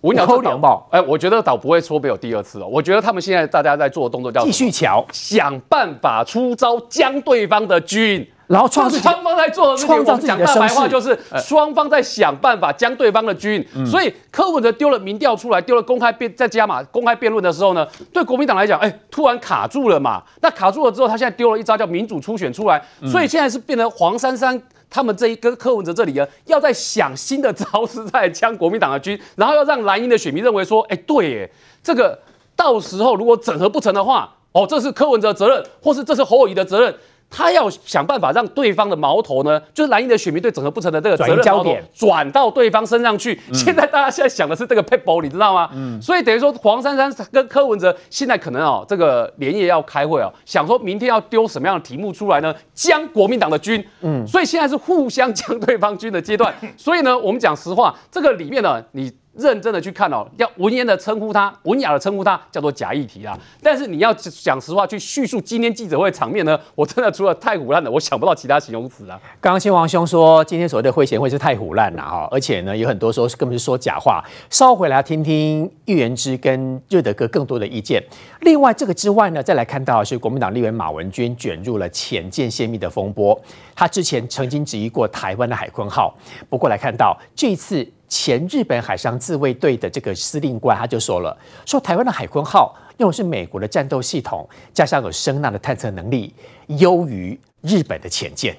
[0.02, 2.68] 我跟你讲，两报，哎，我觉得倒不会说没有第二次哦。
[2.70, 8.28] 我觉得他们现在大家在做的动作叫继续桥，想办法出招将对方的军。
[8.48, 13.66] 然后创双方在做的事情，讲大白话就是双方在想办法将对方的军。
[13.86, 20.24] 所以柯文哲丢了民调出来，丢了公开辩在加码公开辩论的时候呢，对国民党来讲，哎，突然卡住了嘛。
[20.42, 22.82] 那卡住了之后，他现在丢了一招叫民主初选出来，
[23.12, 24.58] 所以现在是变成黄珊珊
[24.90, 31.52] 他们这一跟柯文哲这里呢，要在想新的招式在将国民党的军，然后要让蓝营的选民认为说，哎，对耶，
[31.84, 32.18] 这个
[32.56, 36.96] 到时候如果整合不成的话，哦，这是柯文哲的责任，或是这是侯友宜的责任。
[37.30, 43.40] 他要想办法让对方的矛头呢，就是蓝营的选民对整合不成的这个责任焦点转到对方身上去。
[43.54, 45.70] 现在大家现在想的是这个撇步，你知道吗？
[45.74, 52.56] 嗯，所以等于说黄珊珊跟柯文哲现在可能哦，这个连夜要开会哦，想说明天要丢什么样的题目出来呢？
[52.74, 56.54] 将国民党的军，嗯，所以现在是互相将对方军的阶段。
[56.78, 59.12] 所以呢，我们讲实话，这个里面呢，你。
[59.38, 63.38] 认真的去看哦，要文言的称呼他，文雅的称呼他，叫做假议题啦。
[63.62, 69.20] 但是你要讲实话去叙述今天记者会场面呢，我真的除了太唬烂了，我想不到其他形容词啊。
[69.40, 74.24] 刚刚亲王兄说今天所谓的会前会是太唬烂了哈，而且呢有很多说根本是说假话。
[74.50, 78.04] 稍回来听听玉元之跟瑞德哥更多的意见。
[78.42, 83.40] 另外这个之外呢，再来看到是国民党立委马文君卷入了潜舰泄密的风波。
[83.76, 86.16] 他之前曾经质疑过台湾的海坤号，
[86.50, 87.88] 不过来看到这次。
[88.08, 96.34] 前日本海上自卫队的这个司令官他就说了，说台湾的海鲲号用的是美国的战斗系统，加上有声纳的探测能力，
[96.68, 98.56] 优于日本的潜舰。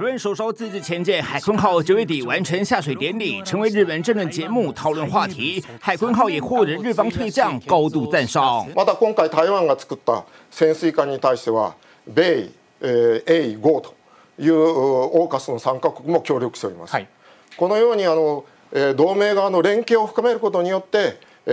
[0.00, 5.62] 台湾首艘自制潜舰海鲲号九月底完成下水典礼，成为日本政论节目讨论话题。
[5.80, 8.66] 海鲲号也获得日方退将高度赞赏。
[8.74, 11.74] また今回台湾が作った潜水舰に対しては
[12.06, 12.50] 米、
[12.82, 13.94] えー、英、豪と
[14.38, 16.92] いうオーカスの三カ国も协力しております。
[16.92, 17.08] はい、
[17.56, 21.52] このようにあの、えー、同盟侧の连携を深めることによって、え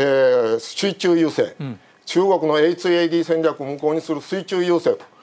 [0.57, 5.13] ー、水中优势、嗯、中国の H2AD 戦略を无効にする水中优势と。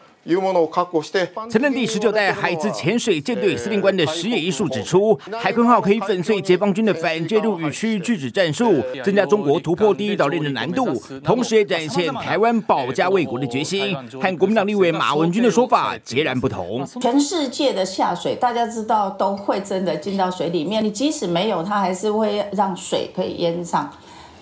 [1.49, 13.97] 曾任第十九代海自潜水舰队司令官的矢野一树指出，海鲲号可以粉碎解放军的反介入与区域拒止战术，增加中国突破第一岛链的难度，同时也展现台湾保家卫国的决心。
[14.21, 16.87] 和国民党立委马文君的说法截然不同。
[17.01, 23.91] 全世界的下水，大家知道都会真的进到水里面，你即使没有，它还是会让水可以淹上。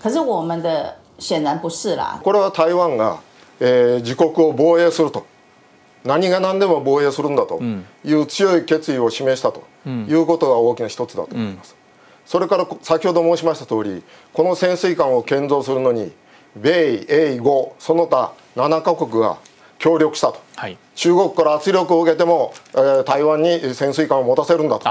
[0.01, 2.19] 可是我们的显然不是啦。
[2.21, 3.15] これは台湾が、
[3.61, 5.23] えー、自国を防卫すると。
[6.04, 7.62] 何が何でも防卫するんだと
[8.04, 11.76] いう强い决意を示したということが大きな一つだと思います。
[12.26, 16.12] それから先ほど申しました通り、この潜水舰を建造するのに
[16.56, 19.38] 米、英、豪その他7カ国が
[19.78, 24.88] 协力したと、はい、中国から圧力を受けても、えー、台湾に潜水舰を持たせるんだと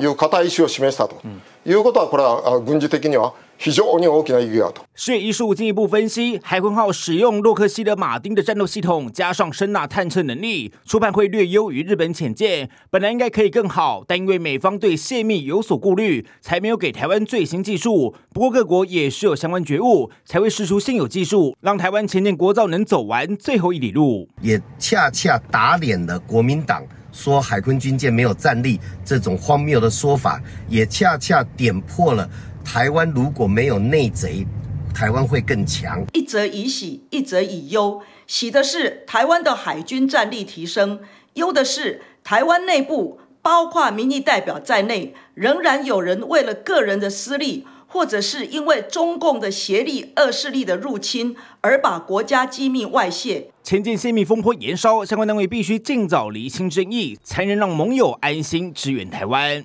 [0.00, 1.20] いう固い意思を示したと
[1.65, 4.81] いうことはこれは军事的には非常に大きな意义があると。
[4.95, 12.69] 矢野一树进一步分析，海鲲号使用洛克希德马丁的战斗系统，加上声纳探测能力，初判会略优于日本潜舰。
[12.89, 18.13] 本来应该可以更好，但因为美方对泄密有所顾虑，才没有给台湾最新技术。
[18.33, 24.27] 不过各国也是有相关觉悟，才会释出现有技术，让台湾潜舰国造能走完最后一里路。
[24.41, 32.28] 也恰恰打脸了国民党 说海鲲军舰没有战力这种荒谬的说法，也恰恰点破了。
[32.64, 34.46] 台湾如果没有内贼，
[34.94, 36.02] 台湾会更强。
[36.12, 38.02] 一则以喜，一则以忧。
[38.26, 41.00] 喜的是台湾的海军战力提升，
[41.34, 53.48] 忧的是台湾内部，包括民意代表在内，仍然有人为了个人的私利，或者是因为中共的协力、恶势力的入侵，而把国家机密外泄。
[53.62, 59.62] 前进泄密风波延烧，相关单位必须尽早厘清争议，才能让盟友安心支援台湾。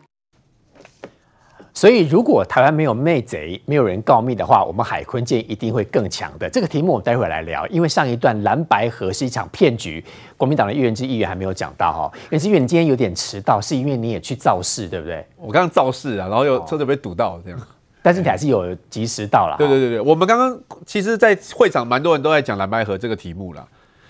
[1.73, 6.49] 所以，如果台湾没有内贼，没有人告密的话，我们海鲲舰一定会更强的。
[6.49, 10.03] 这个题目我们待会来聊，因为上一段蓝白河是一场骗局。
[10.35, 15.25] 国民党的议员之议员还没有讲到哈，元之议员你今天有点迟到，是因为你也去造势，对不对？
[15.37, 17.59] 我刚刚造势啊，然后又车子被堵到，这样。
[18.01, 19.55] 但是你还是有及时到了。
[19.57, 23.67] 对对对对，我们刚刚其实，在会场蛮多人都在讲蓝白合这个题目了。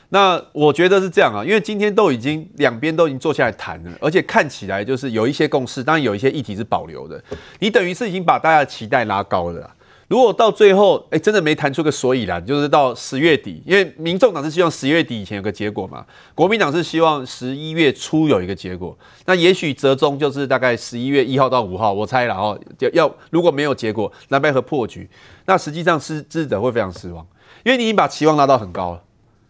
[0.10, 7.22] 那我觉得是这样啊，因为今天都已经两边都已经坐下来谈了，而且看起来就是有一些共识，当然有一些议题是保留的。
[7.60, 9.70] 你等于是已经把大家的期待拉高了。
[10.08, 18.98] 如果到最后，哎，真的没谈出个所以然，就是到十月底，因为民众党是希望十月底以前有个结果嘛，国民党是希望十一月初有一个结果。
[19.26, 22.58] 那也许折中就是大概十一月一号到五号，我猜了哦。
[22.80, 25.10] 要要如果没有结果，蓝白合破局，
[25.46, 27.28] 那实际上是支持者会非常失望，
[27.66, 29.02] 因为你已经把期望拉到很高了。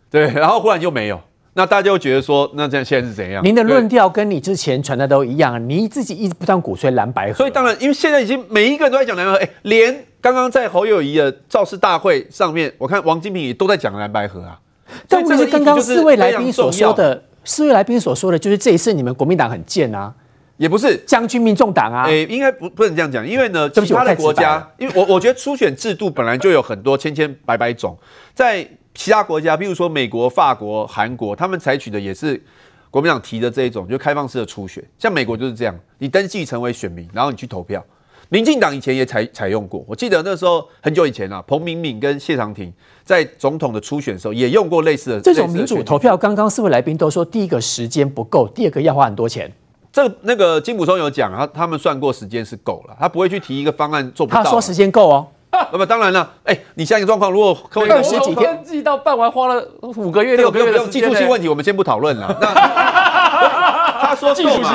[0.09, 1.21] 对，然后忽然就没有，
[1.53, 3.45] 那大家会觉得说，那这样现在是怎样？
[3.45, 14.59] 您的论调跟你之前传的都一样，你自己一直不断鼓吹蓝白合，所以当然，因为现在已经每一个人都在讲蓝白合，哎，连刚刚在侯友宜的造势大会上面，我看王金平也都在讲蓝白河啊。
[15.07, 20.13] 但问题是，刚刚四位来宾所说的，四位来宾所说的就是这一次你们国民党很贱啊，
[20.57, 27.97] 也不是将军民众党啊，哎，应该不不能这样讲，因为呢，其他的国家，因为我我觉得初选制度本来就有很多千千百百种，
[28.33, 28.67] 在。
[28.99, 32.43] 其他国家，比如说美国、法国、韩国，他们采取的也是
[32.89, 34.83] 国民党提的这一种，就开放式的初选。
[34.97, 37.85] 像美国就是这样，你登记成为选民，然后你去投票。
[38.29, 42.71] 民进党以前也采采用过，我记得那时候很久以前啊，彭明敏跟谢长廷
[43.03, 46.17] 在总统的初选的时候也用过类似的这种民主投票。
[46.17, 49.51] 刚刚四位来宾都说，第一个时间不够，第二个要花很多钱。
[49.91, 54.43] 这那个金溥聪有讲，啊他们算过时间是够了，他不会去提一个方案做不到。
[54.43, 55.27] 他说时间够哦。
[55.71, 57.57] 那么当然了，哎，你下一个状况，如果
[57.89, 62.37] 二十几天登记到办完花了五个月六个月，不用技术性问题，我们先不讨论了。
[62.39, 63.66] 那他
[64.17, 64.73] 说技术性问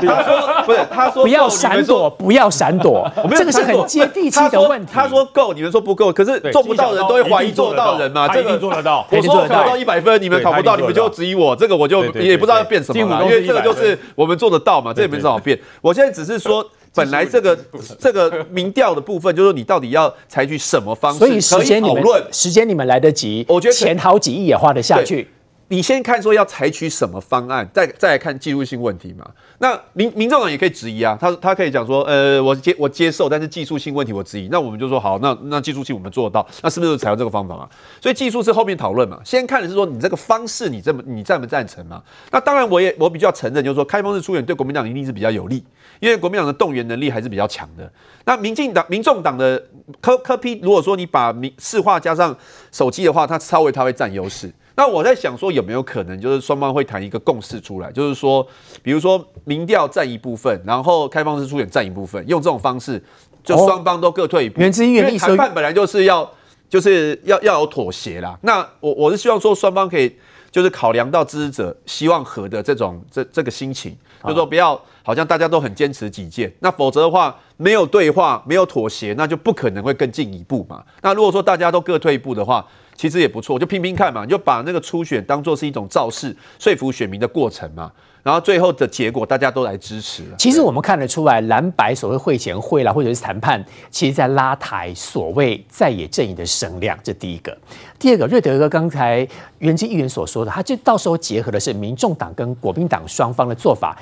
[0.00, 4.90] 题，他说不是，他说不要闪躲，不要闪躲，这个是很接地气的问题。
[4.92, 9.06] 他说够，你们说不够，可是做不到的人都会怀疑做到人嘛，这个做得到。
[9.10, 15.56] 我说考到一百分，你们考不到，你们就质疑我，这个我就也不知道要变什么了，因为这个就是我们做得到嘛，这也没什么好变。
[15.80, 16.66] 我现在只是说。
[16.92, 17.56] 本来这个
[18.00, 21.18] 这个民调的部分，就是说你到底要采取什么方式？
[21.20, 25.30] 所以时间你们时间你们来得及，我觉得钱好几亿也花得下去。
[25.72, 29.24] 你先看说要采取什么方案，再再来看技术性问题嘛。
[29.58, 34.48] 那民民众党也可以质疑啊，他他可以讲说，呃，我接我接受，但是技术性问题我质疑。
[34.50, 37.70] 那我们就说好，那那技术性我们做得到，那是不是采用这个方法啊？
[38.00, 39.20] 所以技术是后面讨论嘛。
[39.24, 42.02] 先看的是说你这个方式你这么你赞不赞成嘛？
[42.32, 45.64] 那当然我也我比较承认，就是说开放式出选对国民党一定是比较有利。
[46.00, 47.88] 因为国民党的动员能力还是比较强的。
[48.24, 49.62] 那民进党、民众党的
[50.00, 52.34] 科科批如果说你把民市话加上
[52.72, 54.50] 手机的话，它稍微它会占优势。
[54.80, 58.46] 那我在想说，有没有可能就是双方会谈一个共识出来，就是说，
[58.82, 62.98] 比如说民调占一部分，然后开放式出选占一部分，用这种方式，
[63.44, 64.58] 就双方都各退一步。
[64.58, 66.26] 原之因为谈判本来就是要
[66.66, 68.38] 就是要要有妥协啦。
[68.40, 70.16] 那我我是希望说双方可以
[70.50, 74.80] 就是考量到支持者希望和的这种这这个心情，就是说不要。
[75.02, 80.84] 好像大家都很坚持己见，那否则的话，没有对话，没有妥协，那就不可能会更进一步嘛。
[81.00, 87.90] 那如果说大家都各退一步的话，其实也不错，就拼拼看嘛，你就把那个初选当做是一种造势、说服选民的过程嘛。
[88.22, 90.22] 然后最后的结果，大家都来支持。
[90.38, 96.98] 其实我们看得出来，蓝白所谓会前会啦，或者是谈判，其实在拉抬所谓在野阵营的声量。
[97.02, 97.56] 这第一个，
[97.98, 99.26] 第二个，瑞德哥刚才
[99.58, 103.96] 元金议员所说的，他就到时候结合的是民众党跟国民党双方的做法。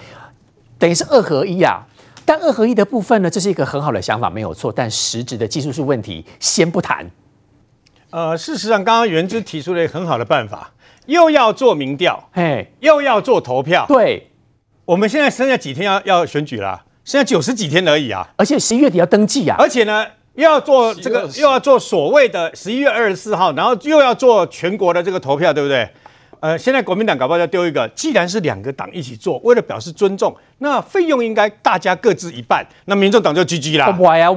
[0.78, 1.86] 等于是二合一啊，
[2.24, 4.72] 但二合一的部分呢，这是一个很好的想法，没有错。
[4.72, 7.08] 但实质的技术性问题先不谈。
[8.10, 10.70] 呃，事实上，刚刚原之提出了一个很好的办法，
[11.08, 13.86] 又要做民调，嘿，又要做投票。
[13.88, 14.30] 对，
[14.84, 25.88] 我们现在剩下几天要要选举了，剩下九十几天而已啊，而且十一月底要登记啊，而且呢，又要做这个，又要做所谓的十一月二十四号，然后又要做全国的这个投票，对不对？
[26.40, 33.86] 呃，现在国民党搞不好要丢一个，既然是两个党一起做，为了表示尊重，那费用应该大家各自一半，那民众党就 GG 啦。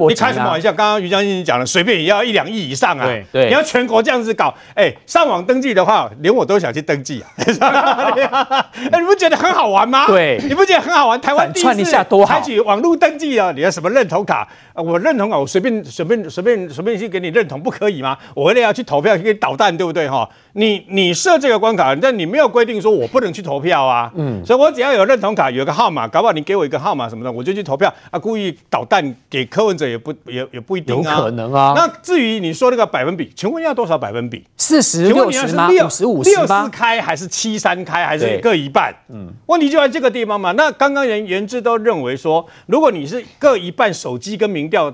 [0.07, 0.71] 你开什么玩笑？
[0.71, 3.05] 刚刚于将军讲了，随便也要一两亿以上啊。
[3.05, 7.27] 对对，你要全国这样子搞，哎、欸，上网登记的话，连我都想去登记啊。
[8.91, 10.05] 哎，你不觉得很好玩吗？
[10.07, 11.19] 对，你不觉得很好玩？
[11.19, 11.91] 台湾第一次
[12.25, 14.47] 采取网络登记啊，你要什么认同卡？
[14.75, 18.17] 我认同啊，我随便随便随便随便去给你认同，不可以吗？
[18.35, 20.29] 我为了要去投票，给你捣蛋，对不对哈？
[20.53, 24.11] 你你设这个关卡，但你没有规定说我不能去投票啊。
[24.15, 28.19] 嗯，所以我只要有认同卡，有个号码，搞不好你给我一个号码什么的，我就去投票啊。
[28.19, 31.17] 故意捣蛋给柯文哲也不也也不一定啊。
[31.17, 31.73] 有可能啊。
[31.75, 34.45] 那至于你说那个百分比，请问要多少百分比？
[34.57, 35.69] 四十六十吗？
[35.69, 38.93] 五十五十六四开还是七三开还是各一半？
[39.09, 40.51] 嗯，问题就在这个地方嘛。
[40.51, 44.93] 那刚刚元元之都认为说，如果你是各一半手机跟民调。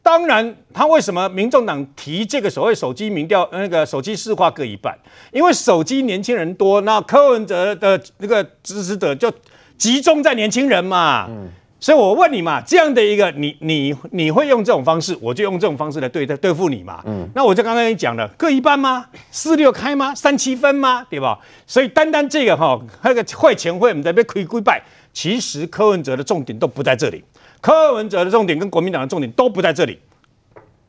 [0.00, 4.96] 当然，他为什么民众党提这个所谓手机民调，那个手机市话各一半？
[5.32, 9.30] 因为手机年轻人多，那柯文哲的那个支持者就
[9.78, 11.26] 集中在年轻人嘛。
[11.30, 11.48] 嗯，
[11.80, 17.00] 所以我问你嘛，这样的一个你你你会用这种方式，我就用这种方式来对待对付你嘛。
[17.06, 19.06] 嗯，那我就刚刚跟你讲了，各一半吗？
[19.30, 20.12] 四六开吗？
[20.14, 21.06] 三七分吗？
[21.08, 21.38] 对吧？
[21.66, 27.22] 所以单单这个哈，那个会前会我们在被亏归败，其实柯文哲的重点都不在这里，
[27.60, 29.98] 柯文哲的重点跟国民党的重点都不在这里。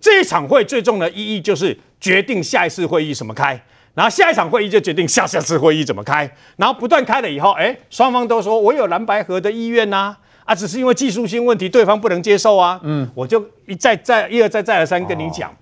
[0.02, 3.62] 这一场会最重要的意义就是决定下一次会议什么开，
[4.00, 6.20] 然后下一场会议就决定下下次会议怎么开，
[6.56, 10.18] 然后不断开了以后，哎，双方都说我有蓝白合的意愿呐、啊。
[10.46, 12.80] 啊，只是因为技术性问题，对方不能接受啊。
[12.84, 15.54] 嗯，我就一再再一而再再而三跟你讲，哦、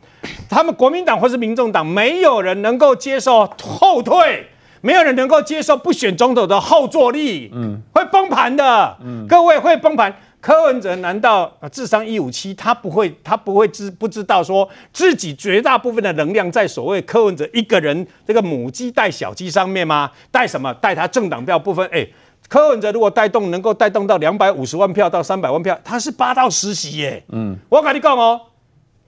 [0.47, 4.47] 他们国民党或是民众党，没有人能够接受后退，
[4.81, 8.95] 没有人能够接受不选总统的后坐力，嗯，会崩盘的。
[9.03, 10.15] 嗯，各位会崩盘。
[10.39, 12.53] 柯文哲难道智商一五七？
[12.53, 20.11] 他不会，他不会知不知道说自己绝大部分的能量在所谓柯文哲一个人这个母鸡带小鸡上面吗？
[20.31, 20.73] 带什么？
[20.75, 21.87] 带他政党票部分？
[21.91, 22.07] 哎。
[22.49, 27.21] 柯文哲如果带动能够带动到两百五十万票到三百万票，他是八到十席耶。
[27.27, 28.39] 嗯，我跟你讲哦，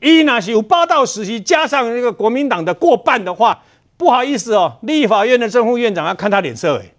[0.01, 3.63] 伊那是有八到十席，加上那个国民党的过半的话，
[3.95, 6.93] 不好意思哦，立法院的正副院长要看他脸色诶，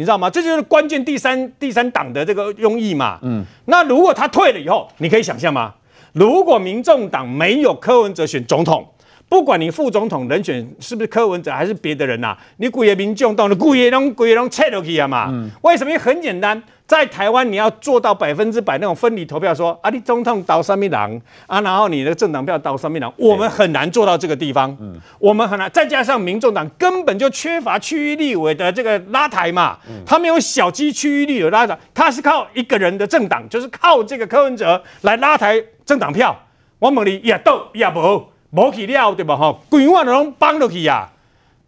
[0.00, 0.30] 你知道吗？
[0.30, 3.18] 这就是关键第三第三党的这个用意嘛。
[3.20, 5.74] 嗯，那如果他退了以后，你可以想象吗？
[6.14, 8.88] 如果民众党没有柯文哲选总统。
[9.28, 15.28] 不管你副总统人选是不是柯文哲还是别的人呐、啊，你贵的民众党的贵的拢贵的拢撤落去啊嘛？
[15.30, 15.96] 嗯、为什么？
[16.00, 24.76] 很简单，在台湾你要做到百分之百那种分离投票说，说啊，你总统投什么人啊，然后你的政党票投什么人，我们很难做到这个地方。
[24.80, 25.70] 嗯，我们很难。
[25.70, 36.36] 再加上民众党根本就缺乏区域立委的这个拉抬嘛，嗯、他没有小鸡区域立委拉抬，他是靠一个人的政党，就是靠这个柯文哲来拉抬政党票。
[36.80, 38.26] 我问你也斗也无。
[38.50, 39.36] 没去了，对吧？
[39.36, 41.08] 哈，规划的拢帮落去呀。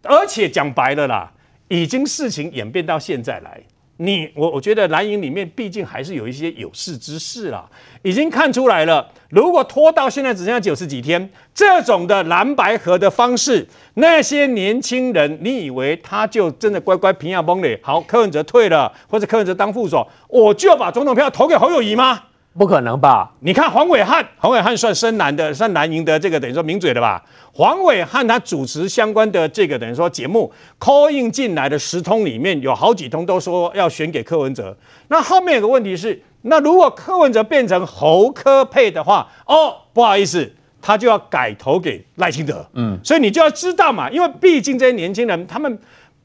[0.01, 1.31] 而且讲白了啦，
[1.69, 3.61] 已经事情演变到现在来，
[3.97, 7.63] 你我我觉得蓝营里面毕竟还是有一些有识之士啦，
[8.01, 9.07] 已经看出来了。
[9.29, 17.79] 如果拖到现在只剩下九十几天，这种的蓝白合的方式，那些年轻人，你以为他就真的乖乖平下崩的？
[17.81, 22.23] 好，柯文哲退了，或者柯文哲当副手，我就要把总统票投给侯友谊吗？
[22.55, 23.31] 不可能吧？
[23.39, 27.23] 你看黄伟汉，黄伟汉算深蓝的，算蓝营的这个等于说名嘴的吧？
[27.51, 34.75] 黄伟汉他主持相关的这个等于说节目 call in 进来的十通里面有好几通都说要选给柯文哲。
[35.07, 42.63] 那后面有个问题是，那如果柯文哲变成侯科配的话，哦，不好意思，他就要改投给赖清德。
[42.73, 45.79] 嗯，所以你就要知道嘛，因为毕竟这些年轻人他们。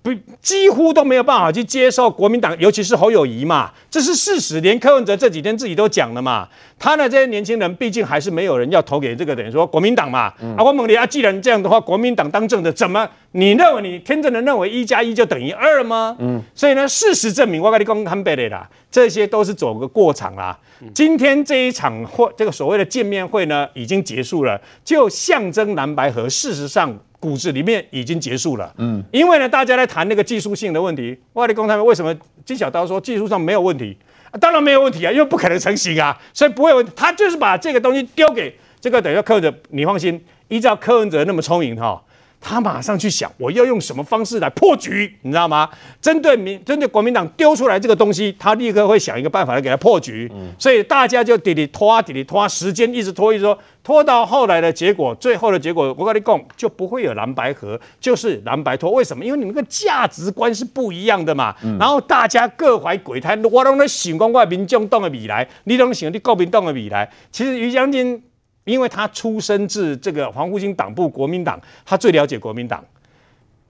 [0.09, 4.59] 不，几乎都没有办法去接受国民党，尤其是侯友谊嘛，这是事实。
[4.61, 6.49] 连柯文哲这几天自己都讲了嘛，
[6.79, 10.33] 他的这些年轻人毕竟还是没有人要投给这个等于说国民党嘛。
[10.41, 16.17] 嗯、啊，我问你啊，既然这样的话，国民党当政的，怎么你认为你天真的认为一加一就等于二吗？
[16.19, 20.59] 嗯，所以呢，事实证明，我跟你讲坦白的啦，这些都是走个过场啦。
[20.81, 26.29] 嗯、今天这一场会，这个所谓的见面会呢，已经结束了，就象征蓝白合。
[26.29, 26.99] 事实上。
[27.21, 31.19] 骨子里面已经结束了，嗯，因为呢，大家在谈那个技术性的问题。
[31.33, 32.15] 外力工他们为什么
[32.45, 33.97] 金小刀说技术上没有问题？
[34.31, 36.93] 啊，当然没有问题啊，因为不可能成型啊，所以不会有问题。
[36.95, 42.01] 他就是把这个东西丢给这个等于柯文哲，你放心，依照柯文哲那么聪明哈。
[42.41, 45.69] 他马上去想，我要用什么方式来破局，你知道吗？
[46.01, 50.31] 针对民，针对国民党丢出来这个东西，他立刻会想一个办法来给他破局。
[50.33, 58.93] 嗯，所以大家就滴滴拖，滴滴拖，时间一直拖，一直拖，拖到后来的结果，最后的结果，我跟你讲，就不会有蓝白合，就是蓝白拖。
[58.93, 59.25] 为什么？
[59.25, 61.55] 因为你们个价值观是不一样的嘛。
[61.65, 67.11] 嗯，然后大家各怀鬼胎，我拢在想讲我民众党的未来，你拢想你国民党的未来。
[67.33, 68.23] 其实于将军。
[68.69, 72.85] 因为他出身自这个黄复兴党部国民党，他最了解国民党。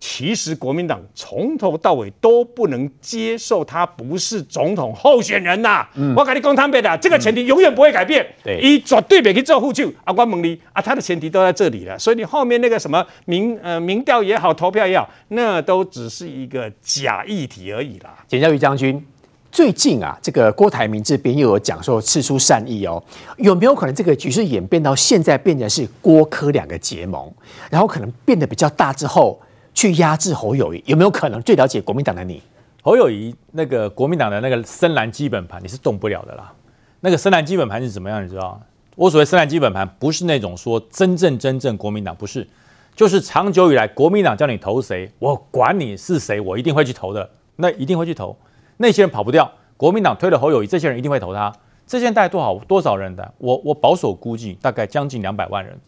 [0.01, 5.85] 其实国民党从头到尾都不能接受他不是总统候选人呐。
[5.97, 8.25] 嗯、我跟你讲坦白的，这个前提永远不会改变。
[8.45, 9.93] 对，一绝对别去做副手。
[10.05, 11.99] 阿关蒙利啊，他的前提都在这里了。
[11.99, 18.25] 所以你后面那个什么民呃民调也好，投票也好，那都只是一个假议题而已啦。
[18.29, 19.05] 简教育将军。
[19.51, 23.03] 最近啊，这个郭台铭这边又有讲说释出善意哦，
[23.39, 27.33] 有没有可能这个局势演变到现在变成是郭柯两个结盟，
[27.71, 29.41] 然后可能变得比较大之后
[29.73, 31.43] 去压制侯友宜，有没有可能？
[31.43, 32.43] 最了解国民党的你，
[32.83, 36.53] 侯友宜那个国民党的那个深蓝基本盘你是动不了的啦。
[37.01, 38.23] 那个深蓝基本盘是怎么样？
[38.23, 38.61] 你知道？
[38.97, 42.47] 我所谓深蓝基本盘不是那种说真正真正国民党不是，
[42.95, 48.37] 就是长久以来国民党叫你投谁，我管你是谁，我一定会去投的，那一定会去投。
[48.79, 51.53] 那些人跑不掉，国民党推了侯友谊，这些人一定会投他。
[51.87, 53.33] 这些人大概多少多少人的？
[53.39, 55.79] 我我保守估计大概将近两百万人，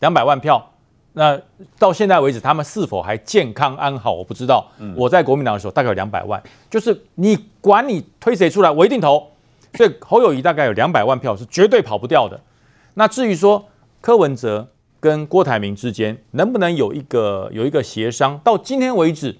[0.00, 0.72] 两百万票。
[1.14, 1.40] 那
[1.78, 4.12] 到现在为止，他们是否还健康安好？
[4.12, 4.66] 我不知道。
[4.94, 9.26] 我在国民党的时候大概有两百万，就是你管你推谁出来，我一定投。
[9.74, 12.40] 所以侯友谊大概有两百万票是绝对跑不掉的。
[12.94, 13.64] 那至于说
[14.00, 14.68] 柯文哲
[15.00, 19.36] 跟郭台铭之间能不能有一个有一个协商，到今天为止，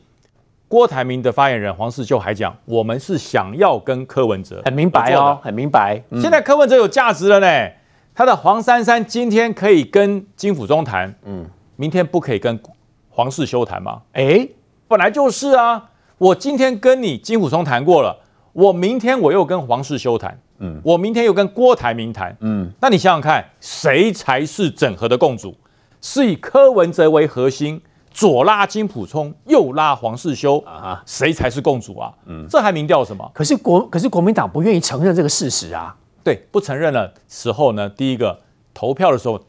[0.69, 5.99] 郭台铭的发言人黄世修还讲，我们是想要跟柯文哲很明白哦，很明白。
[6.11, 7.71] 嗯、现在柯文哲有价值了呢，
[8.14, 12.61] 他的黄珊珊今天可以跟金溥中谈，嗯，明天不可以跟
[13.09, 14.03] 黄世修谈吗？
[14.12, 14.47] 哎，
[14.87, 15.83] 本来就是啊，
[16.19, 18.14] 我今天跟你金溥中谈过了，
[18.53, 25.57] 我明天我又跟黄世修谈，嗯，我明天又跟郭台铭谈，嗯，那你想想看，谁才是整合的共主？
[26.03, 27.81] 是以柯文哲为核心。
[28.19, 32.12] 左拉金普聪，右拉黄世修啊，谁才是共主啊？
[32.27, 33.31] 嗯，这还民调什么？
[33.33, 35.97] 可是国可是国民党不愿意承认这个事实啊。
[36.25, 38.41] 对，不承认了时候呢，第一个
[38.75, 39.41] 投票的时候，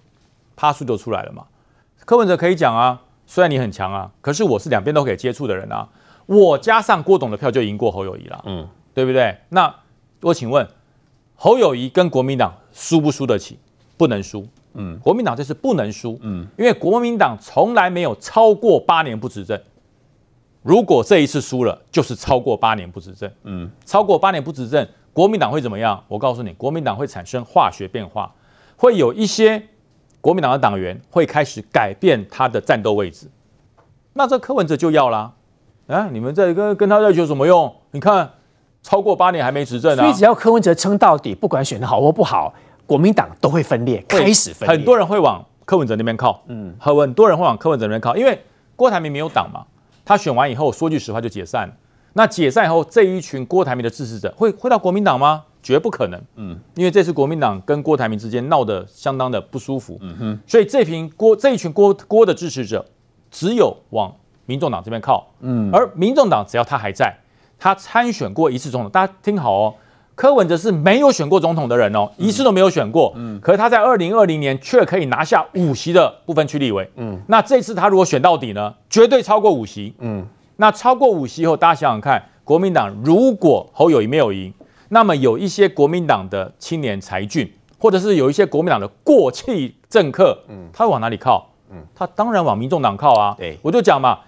[0.56, 1.46] 趴数就出来了嘛。
[2.06, 5.90] 柯文哲可以讲啊，虽然你很强啊，可是我是两边都可以接触的人啊，
[6.28, 9.36] 我加上郭董的票就赢过侯友宜了，嗯，对不对？
[9.50, 9.74] 那
[10.22, 10.68] 我请问，
[11.34, 13.58] 侯友宜跟国民党输不输得起？
[13.98, 14.48] 不能输。
[14.74, 19.60] 嗯，国民党这次不能输，嗯，因为国民党从来没有超过八年不执政。
[20.62, 26.04] 如果这一次输了，就是超过八年不执政，嗯，超过八年不执政，国民党会怎么样？
[26.08, 28.32] 我告诉你，国民党会产生化学变化，
[28.76, 29.62] 会有一些
[30.22, 33.28] 国民党的党员会开始改变他的战斗位置。
[34.14, 35.32] 那这柯文哲就要啦，
[35.88, 37.74] 啊，你们这跟跟他在一起有什么用？
[37.92, 38.30] 你看，
[38.84, 42.54] 超过八年还没执政啊，所以只要柯文哲撑到底，不管选的好或不好。
[42.90, 48.42] 国民党都会分裂，开始分裂，很多人会往柯文哲那边靠，嗯，很多人会往柯文哲那边靠，因为
[48.76, 49.64] 郭台铭没有党嘛，
[50.04, 51.72] 他选完以后说句实话就解散，
[52.14, 55.44] 那解散以后这一群郭台铭的支持者会会到国民党吗？
[55.62, 62.84] 绝不可能，嗯，因为这次国民党跟郭台铭之间闹得相当的不舒服，嗯哼，所以这群郭这一群郭郭的支持者
[63.30, 64.12] 只有往
[64.48, 67.16] 民众党这边靠，嗯，而民众党只要他还在，
[67.60, 69.76] 他参选过一次总统，大家听好哦。
[70.20, 73.14] 柯文哲是没有选过总统的人哦，一次都没有选过。
[73.16, 76.92] 嗯，可是他在二零二零年却可以拿下五席的部分区立委。
[76.98, 79.94] 嗯，那这次他如果选到底呢，绝对超过五席。
[80.00, 84.54] 嗯，那超过五席以后，大家想想看，国民党如果侯友宜没有赢，
[84.90, 91.50] 那么有一些国民党的青年才俊，或者是有一些国民党的过气政客，嗯，他会往哪里靠？
[91.72, 93.34] 嗯，他当然往民众党靠啊。
[93.38, 94.20] 对，我就讲嘛。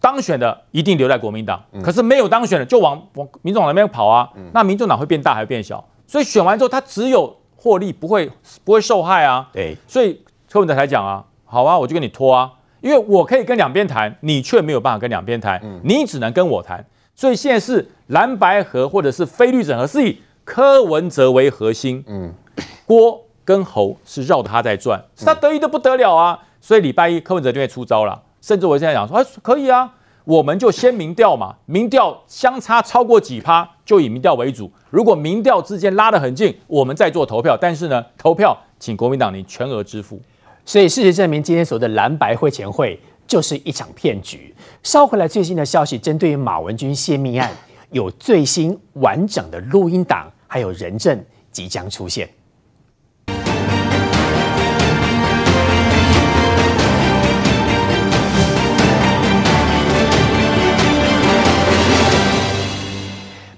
[0.00, 4.28] 当选的一定留在国民党，可是没有当选的就往往民众党那边跑啊。
[4.52, 5.84] 那民众党会变大还是变小？
[6.06, 8.30] 所以选完之后他只有获利，不会
[8.64, 9.48] 不会受害啊。
[9.52, 10.20] 对，所以
[10.50, 16.84] 柯文哲才讲啊，好啊，我就跟你拖啊，因为我可以跟两边谈，你却没有办法跟两边谈，你只能跟我谈。
[17.14, 22.32] 所以现在是蓝白合或者是非绿整合，是以柯文哲为核心，嗯，
[22.86, 26.38] 郭跟侯是绕着他在转，是他得意的不得了啊。
[26.60, 28.22] 所以礼拜一柯文哲就会出招了。
[28.46, 29.92] 甚至我现在讲说，哎，可以啊，
[30.22, 34.70] 我们就先民调嘛，民调相差超过几趴，就以民调为主。
[34.88, 37.58] 如果民调之间拉得很近，我们再做投票。
[37.60, 40.22] 但是呢，投票请国民党你全额支付。
[40.64, 44.54] 所以事实证明，今天所谓的蓝白会前会就是一场骗局。
[44.80, 47.50] 捎回来最新的消息，针对于马文君泄密案，
[47.90, 51.20] 有最新完整的录音档，还有人证
[51.50, 52.28] 即将出现。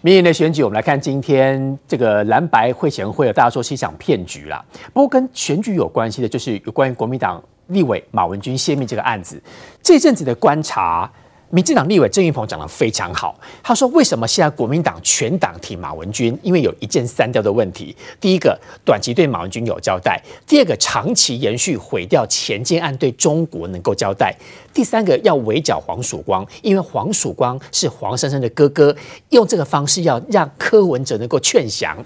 [0.08, 4.64] 明年的选举，我们来看今天这个蓝白会前会，大家说是一场骗局啦。
[4.94, 9.38] 不过跟选举有关系的，就是有关于国民党立委马文君泄密这个案子，
[9.82, 11.12] 这阵子的观察。
[11.50, 16.38] 民进党立委郑运鹏讲得非常好，他说：“为什么现在国民党全党挺马文君？
[16.42, 17.96] 因为有一箭三雕的问题。
[18.20, 24.30] 第一个，短期对马文君有交代；第二个，长期延续毁掉前进案对中国能够交代；
[24.74, 28.94] 第三个，要围剿黄曙光，因为黄曙光是黄珊珊的哥哥，
[29.30, 31.96] 用这个方式要让柯文哲能够劝降。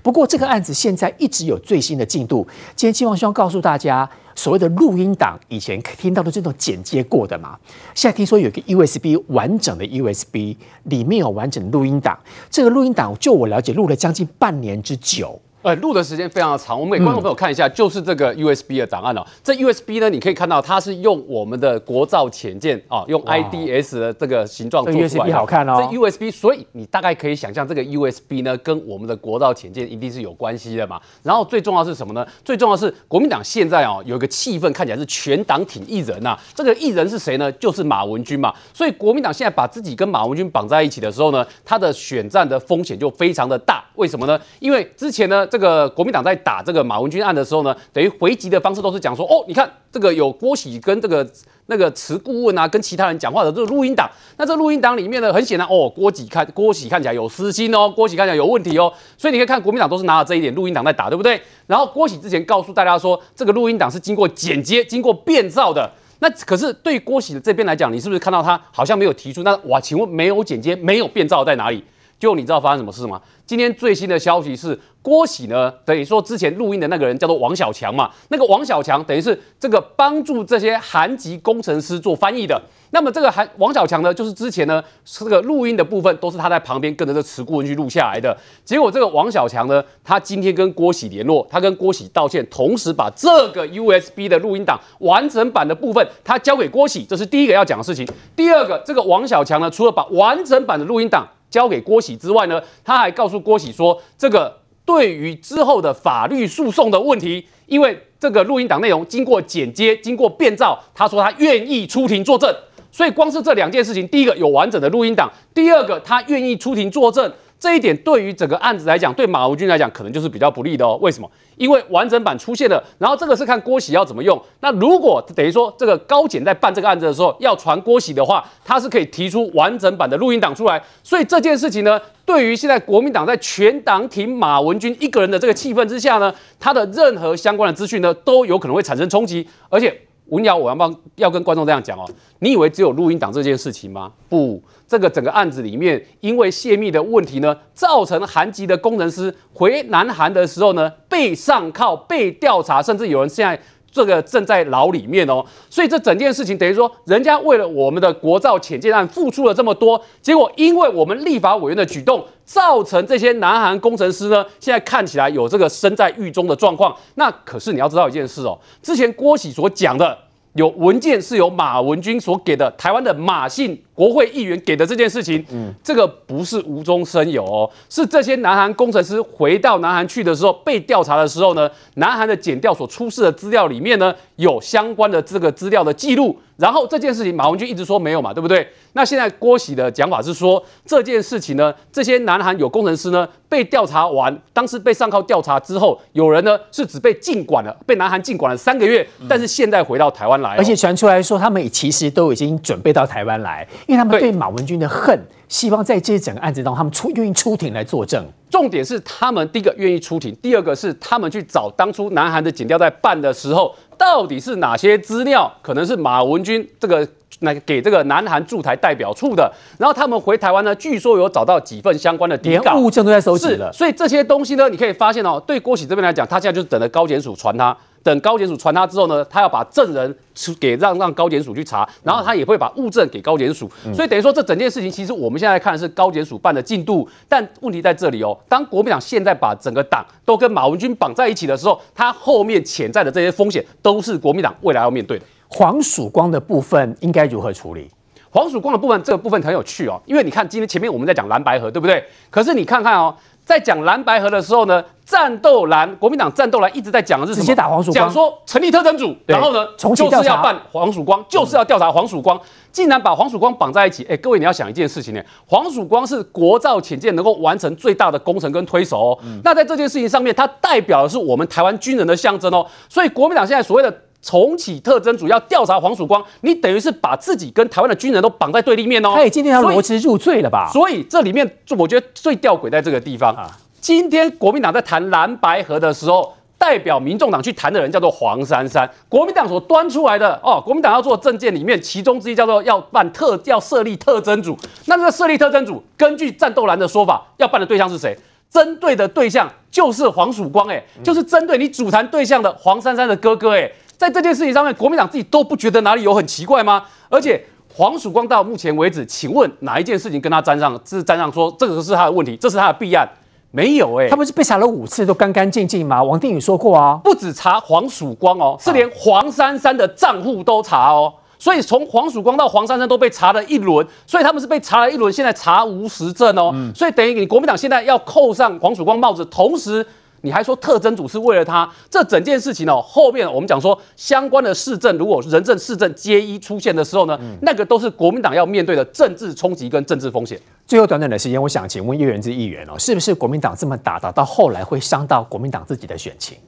[0.00, 2.46] 不过，这个案子现在一直有最新的进度。
[2.76, 7.58] 今天希望希望告诉大家。”所谓的录音档，以前听到的这种剪接过的嘛，
[7.94, 12.18] 现在听说有个 USB 完整的 USB，里面有完整的录音档。
[12.50, 15.40] 这个录音档，就我了解，录了将近半年之久。
[15.62, 19.24] 呃，录的时间非常的长，我们给观众朋友看一下，嗯、就是这个 USB 的档案哦。
[19.44, 25.08] 这 USB 呢，你可以看到它是用我们的国造潜舰啊，用 IDS 的这个形状做出来的。
[25.08, 25.76] 这 USB 好看哦。
[25.78, 31.00] 这 USB，所以你大概可以想象，这个 USB 呢，跟我们的国造潜舰一定是有关系的嘛。
[31.22, 32.26] 然后最重要是什么呢？
[32.44, 36.40] 最重要是国民党现在哦，有一个气氛看起来是全党挺一人呐、啊。
[36.56, 37.52] 这个一人是谁呢？
[37.52, 38.52] 就是马文君嘛。
[38.74, 43.84] 所以国民党现在把自己跟马文君绑在一起的时候呢，他的选战的风险就非常的大。
[43.94, 44.40] 为什么呢？
[44.58, 51.30] 因为之前呢，这个国民党在打这个马文君案的时候呢，等于回击的方式都是讲说，哦，你看这个有郭喜跟这个
[51.66, 54.10] 那个慈顾问啊，跟其他人讲话的这个录音档。
[54.38, 58.90] 那这录音档里面呢，很显然哦，郭喜看郭喜看起来有私心哦，郭喜看起来有问题哦。
[59.18, 61.38] 所以你可以看国民党都是拿着这一点录音档在打，对不对？
[61.66, 65.86] 然后郭喜之前告诉大家说，这个录音档是经过剪接、经过变造的。
[66.20, 69.42] 那可是对郭喜的这边来讲，你是不是看到他好像没有提出？
[69.42, 71.84] 那哇，请问没有剪接、没有变造在哪里？
[72.22, 73.20] 就你知道发生什么事吗？
[73.44, 82.62] 今天最新的消息是，郭喜呢，等于说之前录音的那个人叫做王小强嘛，那个王小强等于是这个帮助这些韩籍工程师做翻译的。
[82.90, 88.36] 那么这个韩王小强呢，就是之前呢这个录音的部分都是他在旁边跟着这词顾问去录下来的。
[88.64, 98.06] 结果这个王小强呢，他今天跟郭喜联络，他跟郭喜道歉，同时把这个 USB 的录音档完整版的部分他交给郭喜，这是第一个要讲的事情。
[98.36, 112.52] 第二个，这个王小强呢，除了把完整版的录音档交给郭喜之外呢，他还告诉郭喜说，这个对于之后的法律诉讼的问题，因为这个录音档内容经过剪接、经过变造，他说他愿意出庭作证。
[112.90, 117.32] 所以光是这两件事情，第一个有完整的录音档，第二个他愿意出庭作证。
[117.62, 120.98] 这一点对于整个案子来讲，对马文君来讲，可能就是比较不利的哦。
[121.00, 121.30] 为什么？
[121.56, 124.36] 因为完整版出现了，然后这个是看郭喜要怎么用。
[124.58, 130.82] 那如果等于说这个高检在办这个案子的时候要传郭喜的话，他是可以提出完整版的录音档出来。
[131.04, 139.96] 所以这件事情呢，对于现在国民党在全党挺马文君一个人的这个气氛之下呢，他的任何相关的资讯呢，都有可能会产生冲击，而且。
[140.28, 142.08] 文瑶，我要帮要跟观众这样讲哦，
[142.38, 144.10] 你以为只有录音档这件事情吗？
[144.30, 144.62] 不，
[144.92, 153.58] 这个整个案子里面，因为泄密的问题呢，造成韩籍的工程师回南韩的时候呢，被上铐、被调查，甚至有人现在
[153.90, 155.42] 这个正在牢里面哦。
[155.70, 166.94] 所以这整件事情等于说，人家为了我们的国造潜舰案付出了这么多，结果因为我们立法委员的举动，造成这些南韩工程师呢，现在看起来有这个身在狱中的状况。
[167.14, 170.18] 那可是你要知道一件事哦，之前郭喜所讲的。
[170.54, 186.38] 有文件是由马文君所给的，台湾的马姓国会议员给的这件事情，嗯，这个不是无中生有哦，是这些南韩工程师回到南韩去的时候被调查的时候呢，南韩的检调所出示的资料里面呢，有相关的这个资料的记录。
[186.56, 188.66] 然后这件事情，马文君一直说没有嘛，对不对？
[188.92, 208.24] 那现在郭喜的讲法是说，这件事情呢，这些南韩有工程师呢被调查完，当时被上铐调查之后，有人呢是只被禁管了，被南韩禁管了三个月，但是现在回到台湾来，而且传出来说他们其实都已经准备到台湾来，因为他们对马文君的恨，希望在这整个案子当中，他们出愿意出庭来作证。
[208.50, 213.74] 重点是他们第一个愿意出庭，第二个是他们去找当初南韩的警调在办的时候。
[214.02, 215.48] 到底是哪些资料？
[215.62, 217.06] 可能是马文君这个
[217.38, 219.50] 那给这个南韩驻台代表处的。
[219.78, 223.72] 然后他们回台湾呢，据说有找到几份相关的底稿，连物证都在收集了。
[223.72, 227.76] 所以这些东西呢，你可以发现哦，对郭喜这边来讲，他现在就是等着高检署传他。
[228.02, 230.14] 等高检署传他之后呢，他要把证人
[230.58, 245.24] 给让让高检署去查，然后他也会把物证给高检署，嗯、所以等于说这整件事情其实我们现在看的是高检署办的进度，但问题在这里哦，当国民党现在把整个党都跟马文君绑在一起的时候，他后面潜在的这些风险都是国民党未来要面对的。
[245.48, 247.88] 黄曙光的部分应该如何处理？
[248.30, 252.02] 黄曙光的部分这个部分很有趣哦，因为你看今天前面我们在讲蓝白河，对不对？
[252.30, 253.14] 可是你看看哦。
[253.44, 257.42] 在讲蓝白合的时候呢，战斗蓝国民党战斗蓝一直在讲的是什么？
[257.42, 262.40] 直接打黄曙光，讲说成立特侦组，然后呢，就是要办黄曙光，就是要调查黄曙光，
[262.70, 264.04] 竟然把黄曙光绑在一起。
[264.08, 269.18] 哎，各位你要想一件事情呢，黄曙光是国造潜舰能够完成最大的工程跟推手哦。
[269.24, 272.64] 嗯、那在这件事情上面，它代表的是我们台湾军人的象征哦。
[272.88, 273.92] 所以国民党现在所谓的。
[274.22, 279.10] 重启特侦组要调查黄曙光，你等于是把自己跟台湾的军人都绑在对立面哦。
[279.16, 280.70] 他也今天要罗织入罪了吧？
[280.72, 283.50] 所以这里面，我觉得最吊诡在这个地方啊。
[283.80, 288.88] 今天国民党在谈蓝白河的时候，代表民众党去谈的人叫做黄珊珊。
[289.08, 294.56] 国民党所端出来的哦，国民党要做政见里面，其中之一叫做要办特要设立特侦组。
[294.86, 298.16] 那这个设立特侦组，根据战斗蓝的说法，要办的对象是谁？
[298.48, 303.68] 针对的对象就是黄曙光，哎，就是针对你主谈对象的黄珊珊的哥哥，哎。
[304.02, 306.82] 在这件事情上面，国民党自己都不觉得哪里有很奇怪吗？
[307.08, 307.40] 而且
[307.72, 310.76] 黄曙光到目前为止，请问哪一件事情跟他沾上？
[310.84, 313.08] 是沾上说这个是他的问题，这是他的弊案？
[313.52, 316.02] 没有哎、欸，他不是被查了五次都干干净净吗？
[316.02, 321.14] 王定宇说过啊，不止查黄曙光哦，是连黄珊珊的账户都查哦。
[321.38, 326.50] 所以从黄曙光到黄珊珊都被查了一轮，所以他们是被查了一轮，现在查无实证哦。
[326.52, 329.86] 嗯、所以等于你国民党现在要扣上黄曙光帽子，同时。
[330.22, 340.40] 你还说特征组是为了他，这整件事情哦，后面我们讲说相关的市政，如果人证、市政皆一出现的时候呢，嗯、那个都是国民党要面对的政治冲击跟政治风险。
[340.66, 346.38] 最后短短的时间，我想请问叶元之议员哦，是不是国民党这么打打到后来会伤到国民党自己的选情？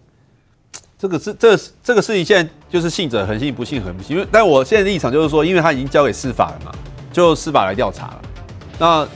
[0.96, 4.16] 这个是这个、这个事情现在就是信者恒信，不信恒不信。
[4.16, 6.72] 因为但我现在的立场就是说，因为他已经交给司法了嘛，
[7.12, 8.22] 就司法来调查了。
[8.78, 9.06] 那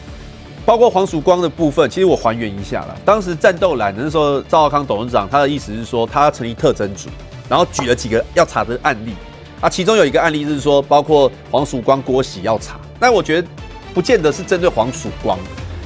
[0.69, 2.95] 包括黄曙光的部分，其实我还原一下了。
[3.03, 7.09] 当时战斗蓝那时候，赵少康董事长他的意思是说，他成立特侦组，
[7.49, 9.15] 然后举了几个要查的案例。
[9.63, 12.79] 啊，其中有一个案例是说，包括黄曙光、郭喜要查。
[13.01, 13.49] 但我觉得
[13.95, 15.39] 不见得是针对黄曙光，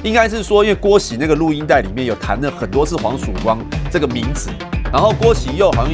[0.03, 3.57] 应该是说，因为郭喜那个录音带里面有谈了很多次黄曙光
[3.89, 4.49] 这个名字，
[4.91, 5.91] 然后郭喜又好像。